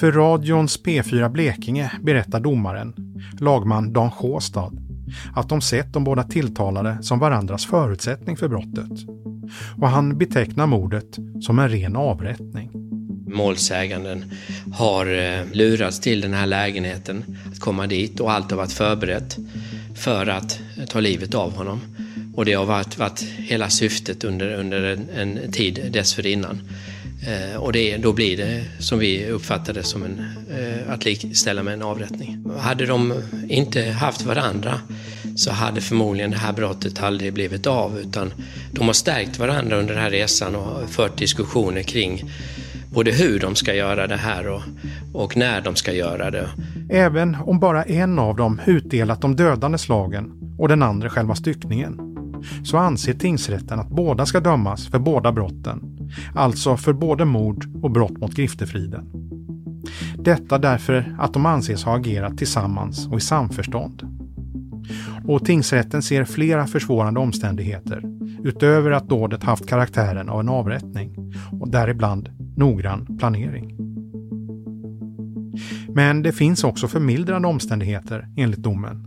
[0.00, 2.94] För radions P4 Blekinge berättar domaren,
[3.40, 4.72] lagman Dan Sjåstad,
[5.34, 9.08] att de sett de båda tilltalade som varandras förutsättning för brottet.
[9.76, 12.70] Och han betecknar mordet som en ren avrättning.
[13.28, 14.24] Målsäganden
[14.72, 19.36] har eh, lurats till den här lägenheten att komma dit och allt har varit förberett
[19.96, 21.80] för att eh, ta livet av honom.
[22.34, 26.60] Och det har varit, varit hela syftet under, under en, en tid dessförinnan.
[27.26, 31.62] Eh, och det, då blir det, som vi uppfattar det, som en, eh, att likställa
[31.62, 32.44] med en avrättning.
[32.58, 34.80] Hade de inte haft varandra
[35.36, 38.32] så hade förmodligen det här brottet aldrig blivit av utan
[38.72, 42.30] de har stärkt varandra under den här resan och fört diskussioner kring
[42.90, 44.62] både hur de ska göra det här och,
[45.12, 46.48] och när de ska göra det.
[46.90, 52.00] Även om bara en av dem utdelat de dödande slagen och den andra själva styckningen
[52.64, 55.98] så anser tingsrätten att båda ska dömas för båda brotten.
[56.34, 59.10] Alltså för både mord och brott mot griftefriden.
[60.18, 64.02] Detta därför att de anses ha agerat tillsammans och i samförstånd.
[65.26, 68.02] Och tingsrätten ser flera försvårande omständigheter
[68.44, 73.76] utöver att dådet haft karaktären av en avrättning och däribland noggrann planering.
[75.88, 79.06] Men det finns också förmildrande omständigheter enligt domen.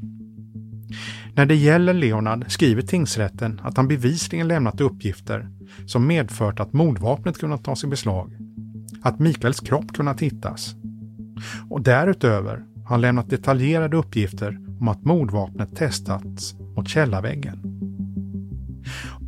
[1.35, 5.49] När det gäller Leonard skriver tingsrätten att han bevisligen lämnat uppgifter
[5.85, 8.33] som medfört att mordvapnet kunnat tas i beslag,
[9.01, 10.75] att Mikaels kropp kunnat hittas.
[11.69, 17.70] Och därutöver har han lämnat detaljerade uppgifter om att mordvapnet testats mot källarväggen.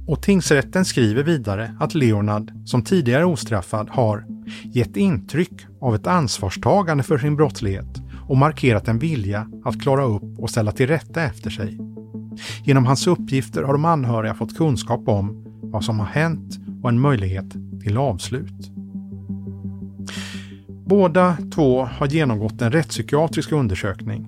[0.07, 4.25] Och tingsrätten skriver vidare att Leonard, som tidigare ostraffad, har
[4.63, 10.39] gett intryck av ett ansvarstagande för sin brottslighet och markerat en vilja att klara upp
[10.39, 11.79] och ställa till rätta efter sig.
[12.63, 16.99] Genom hans uppgifter har de anhöriga fått kunskap om vad som har hänt och en
[16.99, 17.51] möjlighet
[17.83, 18.71] till avslut.
[20.85, 24.27] Båda två har genomgått en rättspsykiatrisk undersökning.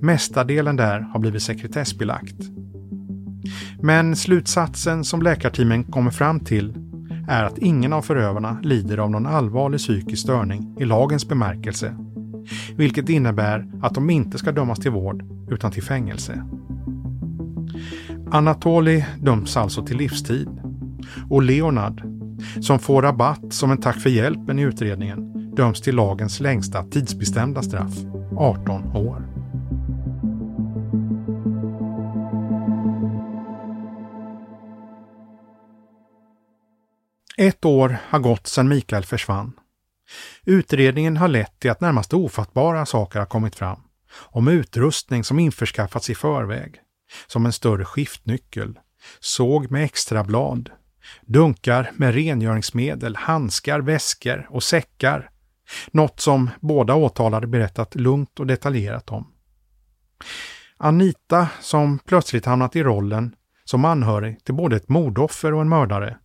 [0.00, 2.36] Mestadelen där har blivit sekretessbelagt.
[3.80, 6.74] Men slutsatsen som läkarteamen kommer fram till
[7.28, 11.96] är att ingen av förövarna lider av någon allvarlig psykisk störning i lagens bemärkelse.
[12.76, 16.42] Vilket innebär att de inte ska dömas till vård utan till fängelse.
[18.30, 20.48] Anatoli döms alltså till livstid.
[21.30, 22.02] Och Leonard,
[22.60, 27.62] som får rabatt som en tack för hjälpen i utredningen, döms till lagens längsta tidsbestämda
[27.62, 27.94] straff,
[28.36, 29.25] 18 år.
[37.38, 39.52] Ett år har gått sedan Mikael försvann.
[40.44, 43.80] Utredningen har lett till att närmast ofattbara saker har kommit fram.
[44.12, 46.80] Om utrustning som införskaffats i förväg,
[47.26, 48.78] som en större skiftnyckel,
[49.20, 50.70] såg med extra blad,
[51.22, 55.30] dunkar med rengöringsmedel, handskar, väskor och säckar.
[55.90, 59.32] Något som båda åtalade berättat lugnt och detaljerat om.
[60.76, 63.34] Anita, som plötsligt hamnat i rollen
[63.64, 66.16] som anhörig till både ett mordoffer och en mördare,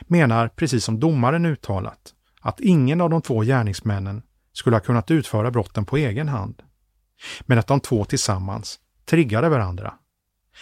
[0.00, 5.50] menar, precis som domaren uttalat, att ingen av de två gärningsmännen skulle ha kunnat utföra
[5.50, 6.62] brotten på egen hand.
[7.40, 9.94] Men att de två tillsammans triggade varandra.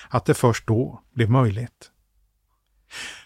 [0.08, 1.90] Att det först då blev möjligt.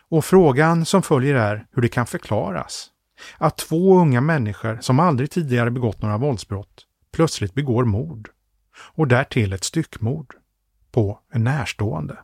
[0.08, 2.90] Och frågan som följer är hur det kan förklaras.
[3.38, 8.30] att två unga människor som aldrig tidigare begått några våldsbrott plötsligt begår mord.
[8.78, 10.34] Och därtill ett styckmord.
[10.92, 12.18] På en närstående.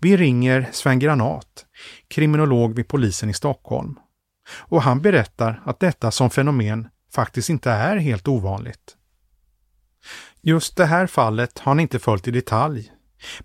[0.00, 1.66] Vi ringer Sven Granat,
[2.14, 3.98] kriminolog vid polisen i Stockholm.
[4.68, 8.96] Och han berättar att detta som fenomen faktiskt inte är helt ovanligt.
[10.42, 12.92] Just det här fallet har han inte följt i detalj,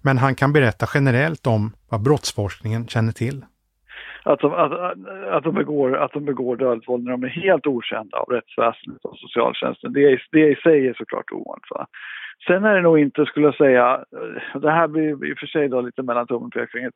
[0.04, 3.46] men han kan berätta generellt om vad brottsforskningen känner till.
[4.24, 4.72] Att de, att,
[5.32, 9.06] att de begår, att de begår dödligt våld när de är helt okända av rättsväsendet
[9.06, 11.70] och socialtjänsten, det, det i sig är såklart ovanligt.
[11.70, 11.88] Va?
[12.48, 15.48] Sen är det nog inte, skulle jag säga, eh, det här blir i och för
[15.48, 16.94] sig då lite mellan tummen och pekfingret.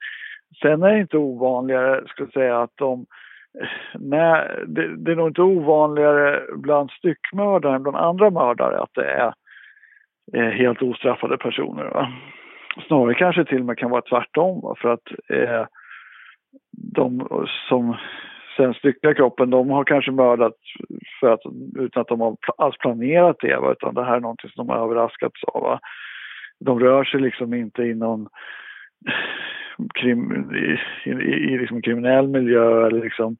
[0.61, 3.05] Sen är det inte ovanligare, skulle jag säga, att de
[3.61, 8.93] eh, Nej, det, det, är nog inte ovanligare bland styckmördare än bland andra mördare att
[8.93, 9.33] det är,
[10.33, 11.83] eh, helt ostraffade personer.
[11.83, 12.11] Va?
[12.87, 14.61] Snarare kanske till och med kan vara tvärtom.
[14.61, 14.75] Va?
[14.77, 15.65] För att eh,
[16.93, 17.27] de
[17.69, 17.97] som
[18.59, 20.53] sen styckar kroppen, de har kanske mördat
[21.19, 21.39] för att,
[21.79, 23.71] utan att de har alls planerat det, va?
[23.71, 25.61] utan det här är någonting som de har överraskats av.
[25.61, 25.79] Va?
[26.59, 28.27] De rör sig liksom inte i någon
[29.93, 30.77] krim, i,
[31.09, 33.37] i, i liksom kriminell miljö eller liksom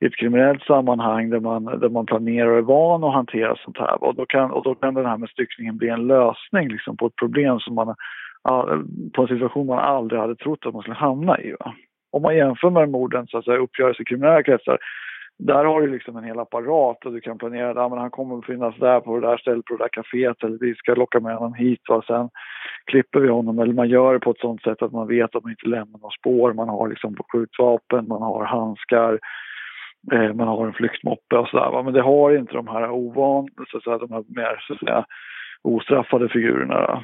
[0.00, 3.78] i ett kriminellt sammanhang där man, där man planerar och är van att hantera sånt
[3.78, 4.04] här.
[4.04, 7.06] Och då kan, och då kan den här med styckningen bli en lösning liksom, på
[7.06, 7.94] ett problem som man,
[9.14, 11.54] på en situation man aldrig hade trott att man skulle hamna i.
[11.60, 11.74] Va?
[12.16, 14.78] Om man jämför med morden, så att säga, uppgörelser i kriminella kretsar,
[15.38, 18.38] där har du liksom en hel apparat och du kan planera att men han kommer
[18.38, 21.20] att finnas där på det där stället, på det där kaféet eller vi ska locka
[21.20, 22.28] med honom hit och sen
[22.84, 25.42] klipper vi honom eller man gör det på ett sånt sätt att man vet att
[25.42, 26.52] man inte lämnar några spår.
[26.52, 29.18] Man har liksom skjutvapen, man har handskar,
[30.12, 31.82] eh, man har en flyktmoppe och sådär.
[31.82, 34.80] Men det har inte de här ovan, så att säga, de här mer så att
[34.80, 35.04] säga,
[35.62, 36.80] ostraffade figurerna.
[36.80, 37.02] Då.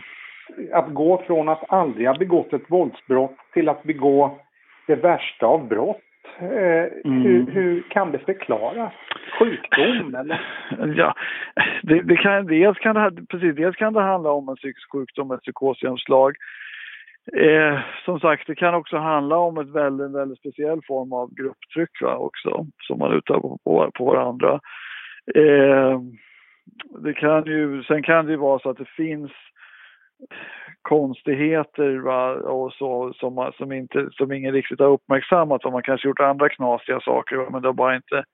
[0.72, 4.38] Att gå från att aldrig ha begått ett våldsbrott till att begå
[4.86, 6.02] det värsta av brott
[6.38, 7.22] Eh, mm.
[7.22, 8.92] hur, hur, kan det förklaras?
[9.38, 10.40] Sjukdom eller?
[10.96, 11.14] Ja,
[11.82, 15.30] det, det, kan, dels, kan det, precis, dels kan det handla om en psykisk sjukdom,
[15.30, 16.36] ett psykosgenomslag.
[17.36, 22.02] Eh, som sagt, det kan också handla om ett väldigt, väldigt speciell form av grupptryck
[22.02, 24.60] va, också, som man utövar på, på, på varandra.
[25.34, 26.00] Eh,
[27.02, 29.32] det kan ju, sen kan det ju vara så att det finns
[30.82, 35.64] konstigheter va, och så som, som, inte, som ingen riktigt har uppmärksammat.
[35.64, 38.24] Och man kanske gjort andra knasiga saker va, men det har bara inte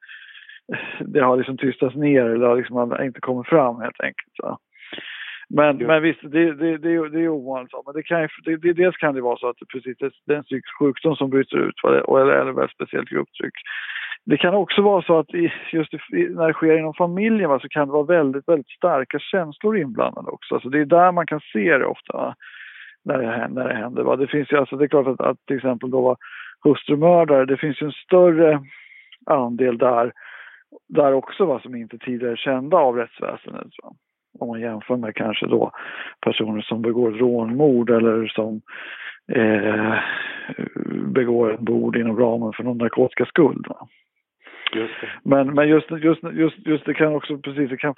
[1.01, 4.33] det har liksom tystats ner eller har liksom inte kommit fram helt enkelt.
[4.43, 4.59] Va.
[5.51, 7.73] Men, men visst, det, det, det, det är ovanligt.
[7.87, 9.97] Men det kan, det, det, dels kan det vara så att det, precis,
[10.27, 13.55] det är en psykisk sjukdom som bryter ut eller, eller väldigt speciellt grupptryck.
[14.25, 15.33] Det kan också vara så att
[15.73, 19.79] just när det sker inom familjen va, så kan det vara väldigt, väldigt starka känslor
[19.79, 20.55] inblandade också.
[20.55, 22.35] Alltså det är där man kan se det ofta va,
[23.05, 24.03] när, det, när det händer.
[24.03, 24.17] Va.
[24.17, 26.17] Det, finns ju, alltså, det är klart att, att till exempel då
[26.65, 28.61] hustrumördare, det finns ju en större
[29.27, 30.13] andel där,
[30.89, 33.73] där också va, som inte tidigare är kända av rättsväsendet.
[33.83, 33.93] Va.
[34.39, 35.71] Om man jämför med kanske då
[36.21, 38.61] personer som begår rånmord eller som
[39.33, 39.95] eh,
[41.07, 43.67] begår ett mord inom ramen för någon narkotikaskuld.
[43.69, 43.89] Va.
[44.75, 47.95] Just men, men just, just, just, just det kan också, precis, det kan,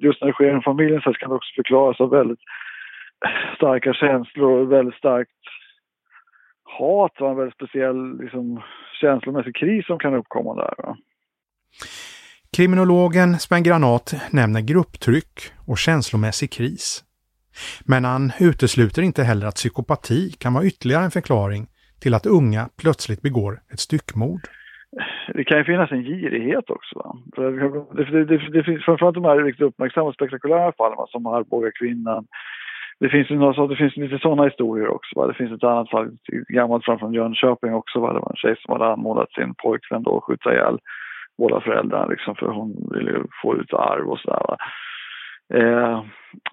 [0.00, 2.40] just när det sker i en familj så kan det också förklaras av väldigt
[3.56, 5.30] starka känslor och väldigt starkt
[6.64, 8.62] hat och en väldigt speciell liksom,
[9.00, 10.74] känslomässig kris som kan uppkomma där.
[10.78, 10.96] Va?
[12.56, 17.04] Kriminologen Sven Granat nämner grupptryck och känslomässig kris.
[17.86, 21.66] Men han utesluter inte heller att psykopati kan vara ytterligare en förklaring
[22.00, 24.40] till att unga plötsligt begår ett styckmord
[25.34, 26.98] det kan ju finnas en girighet också.
[26.98, 27.16] Va?
[27.36, 31.70] Det, det, det, det finns framförallt de här riktigt uppmärksamma och spektakulära fallen som Arboga
[31.70, 32.26] kvinnan.
[33.00, 33.28] Det finns,
[33.68, 35.20] det finns lite sådana historier också.
[35.20, 35.26] Va?
[35.26, 38.00] Det finns ett annat fall, ett gammalt fall från Jönköping också.
[38.00, 38.12] Va?
[38.12, 40.78] Det var en tjej som hade anmodat sin pojkvän att skjuta ihjäl
[41.38, 44.56] båda föräldrarna liksom, för hon ville få ut arv och sådär.
[45.54, 46.04] Eh,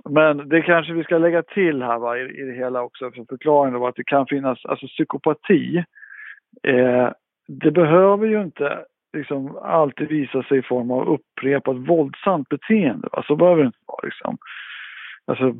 [0.09, 3.25] men det kanske vi ska lägga till här va, i, i det hela också för
[3.29, 5.83] förklaringen att det kan finnas, alltså psykopati
[6.67, 7.09] eh,
[7.47, 8.85] det behöver ju inte
[9.17, 13.07] liksom alltid visa sig i form av upprepat våldsamt beteende.
[13.11, 13.23] Va?
[13.27, 14.05] Så behöver det inte vara.
[14.05, 14.37] Liksom.
[15.27, 15.55] Alltså,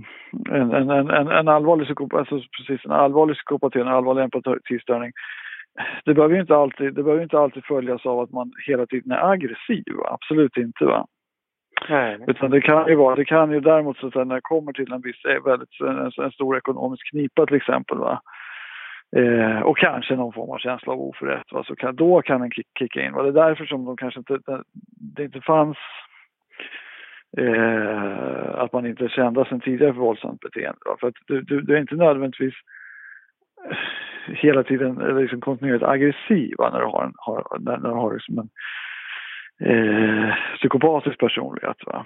[0.50, 5.12] en, en, en, en allvarlig psykopati, alltså precis, en allvarlig psykopati, en allvarlig empatistörning,
[6.06, 9.12] det behöver ju inte alltid, det behöver inte alltid följas av att man hela tiden
[9.12, 9.84] är aggressiv.
[10.06, 10.86] Absolut inte.
[10.86, 11.08] va.
[11.90, 12.18] Nej.
[12.28, 14.92] Utan det kan ju vara, det kan ju däremot så att när det kommer till
[14.92, 18.22] en viss, väldigt, en, en stor ekonomisk knipa till exempel, va?
[19.16, 21.52] Eh, och kanske någon form av känsla av oförrätt.
[21.52, 21.64] Va?
[21.64, 23.14] Så kan, då kan den kicka in.
[23.14, 23.24] Va?
[23.24, 24.40] Det är därför som de kanske inte,
[25.16, 25.78] det inte fanns
[27.38, 30.80] eh, att man inte kände sen tidigare för våldsamt beteende.
[30.86, 30.98] Va?
[31.00, 32.54] För att du, du, du, är inte nödvändigtvis
[34.28, 36.70] hela tiden eller liksom kontinuerligt aggressiv va?
[36.74, 38.50] när du har, en, har, när, du har liksom en,
[39.70, 41.78] eh, psykopatisk personlighet.
[41.86, 42.06] Va?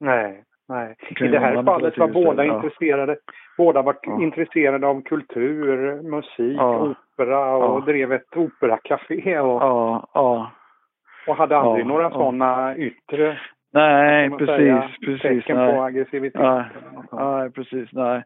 [0.00, 0.96] Nej, nej.
[1.20, 2.54] I det här fallet var båda ja.
[2.54, 3.16] intresserade.
[3.56, 4.22] Båda var ja.
[4.22, 6.94] intresserade av kultur, musik, ja.
[7.14, 9.38] opera och drev ett operacafé.
[9.38, 13.38] Och, och hade aldrig några sådana yttre
[13.72, 14.46] Nej, precis.
[14.46, 15.72] Säga, precis tecken nej.
[15.72, 16.40] på aggressivitet.
[16.40, 16.64] Nej,
[17.12, 17.88] nej, precis.
[17.92, 18.22] Nej.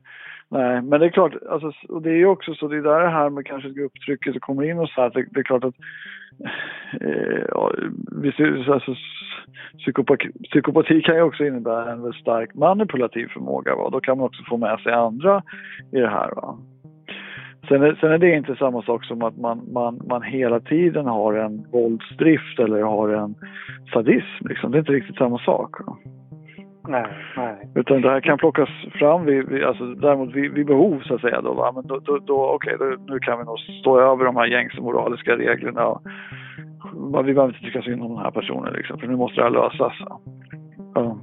[0.49, 3.01] Nej, men det är klart, alltså, och det är ju också så, det är där
[3.01, 5.75] det här med kanske grupptrycket kommer in och så här, det, det är klart att
[7.01, 7.73] eh, ja,
[8.73, 8.95] alltså,
[9.79, 13.75] psykopati, psykopati kan ju också innebära en väldigt stark manipulativ förmåga.
[13.75, 13.91] Va?
[13.91, 15.43] Då kan man också få med sig andra
[15.93, 16.31] i det här.
[16.35, 16.59] Va?
[17.69, 21.07] Sen är, sen är det inte samma sak som att man, man, man hela tiden
[21.07, 23.35] har en våldsdrift eller har en
[23.93, 24.47] sadism.
[24.49, 24.71] Liksom.
[24.71, 25.71] Det är inte riktigt samma sak.
[26.89, 27.07] Nej,
[27.37, 27.71] nej.
[27.75, 31.21] Utan det här kan plockas fram vid, vid, alltså, däremot vid, vid behov så att
[31.21, 31.41] säga.
[31.41, 31.73] Då, va?
[31.75, 34.81] Men då, då, då okej, okay, nu kan vi nog stå över de här gängse
[34.81, 35.87] moraliska reglerna.
[35.87, 36.03] Och,
[37.25, 39.51] vi behöver inte tycka synd om den här personen liksom, för nu måste det här
[39.51, 39.93] lösas.
[40.95, 41.19] Ja.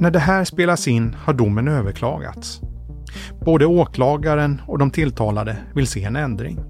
[0.00, 2.60] När det här spelas in har domen överklagats.
[3.44, 6.60] Både åklagaren och de tilltalade vill se en ändring.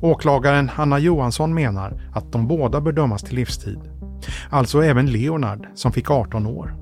[0.00, 3.78] Åklagaren Hanna Johansson menar att de båda bör dömas till livstid.
[4.50, 6.76] Alltså även Leonard som fick 18 år.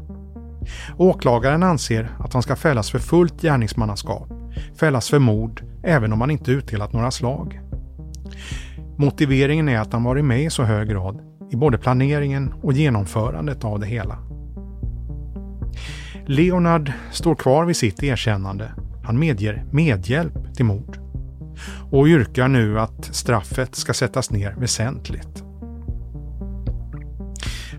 [0.97, 4.28] Åklagaren anser att han ska fällas för fullt gärningsmannaskap,
[4.78, 7.61] fällas för mord även om han inte utdelat några slag.
[8.99, 11.20] Motiveringen är att han varit med i så hög grad
[11.51, 14.18] i både planeringen och genomförandet av det hela.
[16.28, 18.72] Leonard står kvar vid sitt erkännande.
[19.04, 20.98] Han medger medhjälp till mord
[21.90, 25.44] och yrkar nu att straffet ska sättas ner väsentligt.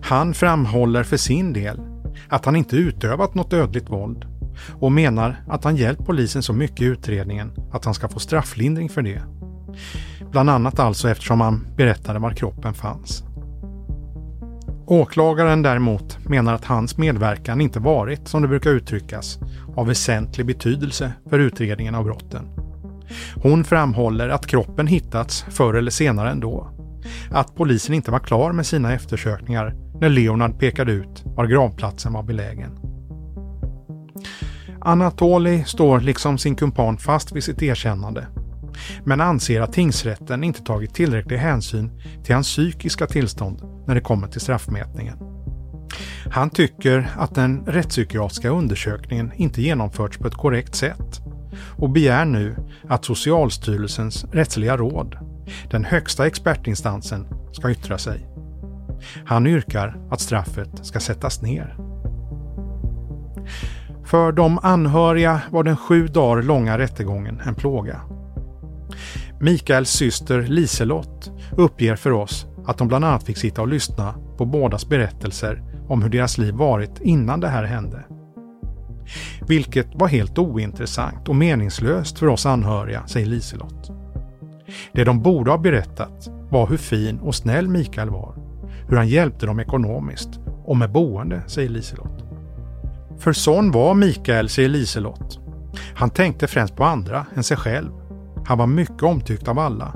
[0.02, 1.80] Han framhåller för sin del
[2.28, 4.24] att han inte utövat något dödligt våld
[4.80, 8.88] och menar att han hjälpt polisen så mycket i utredningen att han ska få strafflindring
[8.88, 9.22] för det.
[10.30, 13.27] Bland annat alltså eftersom han berättade var kroppen fanns.
[14.90, 19.38] Åklagaren däremot menar att hans medverkan inte varit, som det brukar uttryckas,
[19.76, 22.48] av väsentlig betydelse för utredningen av brotten.
[23.42, 26.70] Hon framhåller att kroppen hittats förr eller senare ändå.
[27.30, 32.22] Att polisen inte var klar med sina eftersökningar när Leonard pekade ut var gravplatsen var
[32.22, 32.78] belägen.
[34.80, 38.26] Anatoli står liksom sin kumpan fast vid sitt erkännande
[39.04, 44.28] men anser att tingsrätten inte tagit tillräcklig hänsyn till hans psykiska tillstånd när det kommer
[44.28, 45.18] till straffmätningen.
[46.30, 51.20] Han tycker att den rättspsykiatriska undersökningen inte genomförts på ett korrekt sätt
[51.76, 52.56] och begär nu
[52.88, 55.18] att Socialstyrelsens rättsliga råd,
[55.70, 58.26] den högsta expertinstansen, ska yttra sig.
[59.24, 61.76] Han yrkar att straffet ska sättas ner.
[64.04, 68.00] För de anhöriga var den sju dagar långa rättegången en plåga.
[69.40, 74.44] Mikaels syster Liselott uppger för oss att de bland annat fick sitta och lyssna på
[74.44, 78.04] bådas berättelser om hur deras liv varit innan det här hände.
[79.48, 83.90] Vilket var helt ointressant och meningslöst för oss anhöriga, säger Liselott.
[84.92, 88.34] Det de borde ha berättat var hur fin och snäll Mikael var,
[88.88, 92.24] hur han hjälpte dem ekonomiskt och med boende, säger Liselott.
[93.18, 95.40] För sån var Mikael, säger Liselott.
[95.94, 97.90] Han tänkte främst på andra än sig själv.
[98.46, 99.92] Han var mycket omtyckt av alla.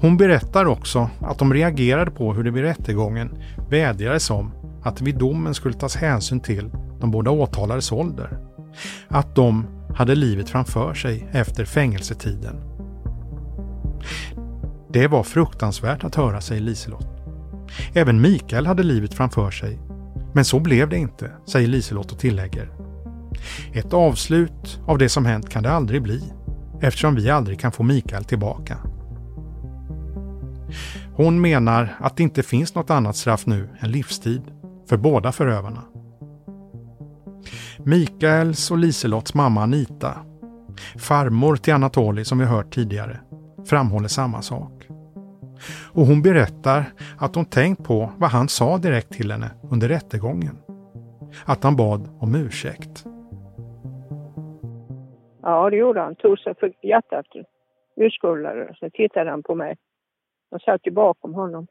[0.00, 3.38] Hon berättar också att de reagerade på hur det vid rättegången
[3.70, 6.70] vädjades om att det vid domen skulle tas hänsyn till
[7.00, 8.38] de båda åtalades ålder.
[9.08, 12.56] Att de hade livet framför sig efter fängelsetiden.
[14.92, 17.06] Det var fruktansvärt att höra, säger Liselott.
[17.94, 19.78] Även Mikael hade livet framför sig.
[20.34, 22.70] Men så blev det inte, säger Liselott och tillägger.
[23.72, 26.22] Ett avslut av det som hänt kan det aldrig bli,
[26.80, 28.78] eftersom vi aldrig kan få Mikael tillbaka.
[31.14, 34.42] Hon menar att det inte finns något annat straff nu än livstid
[34.88, 35.82] för båda förövarna.
[37.84, 40.14] Mikaels och Liselotts mamma Anita,
[40.98, 43.20] farmor till Anatoli som vi hört tidigare,
[43.66, 44.72] framhåller samma sak.
[45.92, 46.84] Och hon berättar
[47.18, 50.58] att hon tänkt på vad han sa direkt till henne under rättegången.
[51.46, 53.04] Att han bad om ursäkt.
[55.42, 56.14] Ja, det gjorde han.
[56.14, 57.26] Tog sig för hjärtat,
[57.96, 59.76] urskuldade Så tittade han på mig.
[60.50, 61.66] Jag satt ju bakom honom.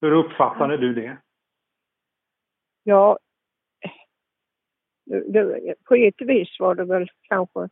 [0.00, 1.18] Hur uppfattade du det?
[2.82, 3.18] Ja,
[5.04, 7.68] det, på ett vis var det väl kanske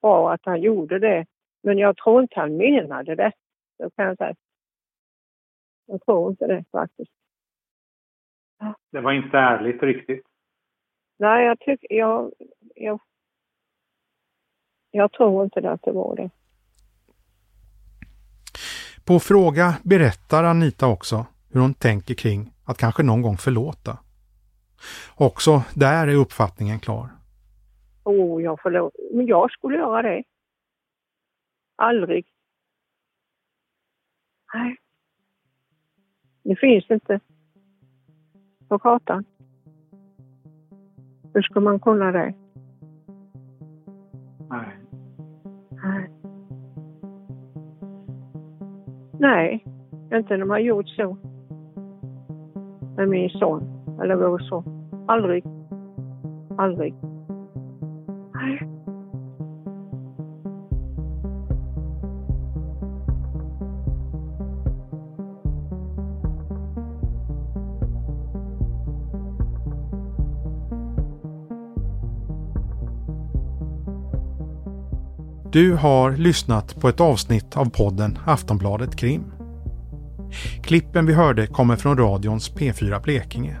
[0.00, 1.26] bra att han gjorde det.
[1.62, 3.32] Men jag tror inte han menade det.
[3.78, 4.34] Det kan jag säga.
[5.86, 7.12] Jag tror inte det faktiskt.
[8.90, 10.26] Det var inte ärligt riktigt.
[11.16, 11.94] Nej, jag tycker...
[11.94, 12.32] Jag,
[12.74, 13.00] jag,
[14.90, 16.30] Jag tror inte att det var det.
[19.06, 23.98] På fråga berättar Anita också hur hon tänker kring att kanske någon gång förlåta.
[25.16, 27.08] Också där är uppfattningen klar.
[28.04, 29.00] Oh, jag förlåter.
[29.12, 30.24] Men jag skulle göra det.
[31.76, 32.26] Aldrig.
[34.54, 34.76] Nej.
[36.42, 37.20] Det finns inte
[38.68, 39.24] på kartan.
[41.34, 42.45] Hur ska man kunna det?
[49.18, 49.64] Nej,
[50.14, 51.16] inte när man gjort så.
[52.96, 53.62] Med min son,
[54.02, 54.64] eller vår son.
[55.08, 55.44] Aldrig.
[56.58, 56.94] Aldrig.
[75.56, 79.24] Du har lyssnat på ett avsnitt av podden Aftonbladet Krim.
[80.62, 83.56] Klippen vi hörde kommer från radions P4 Blekinge.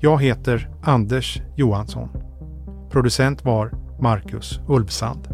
[0.00, 2.08] Jag heter Anders Johansson.
[2.90, 5.33] Producent var Marcus Ulfsand.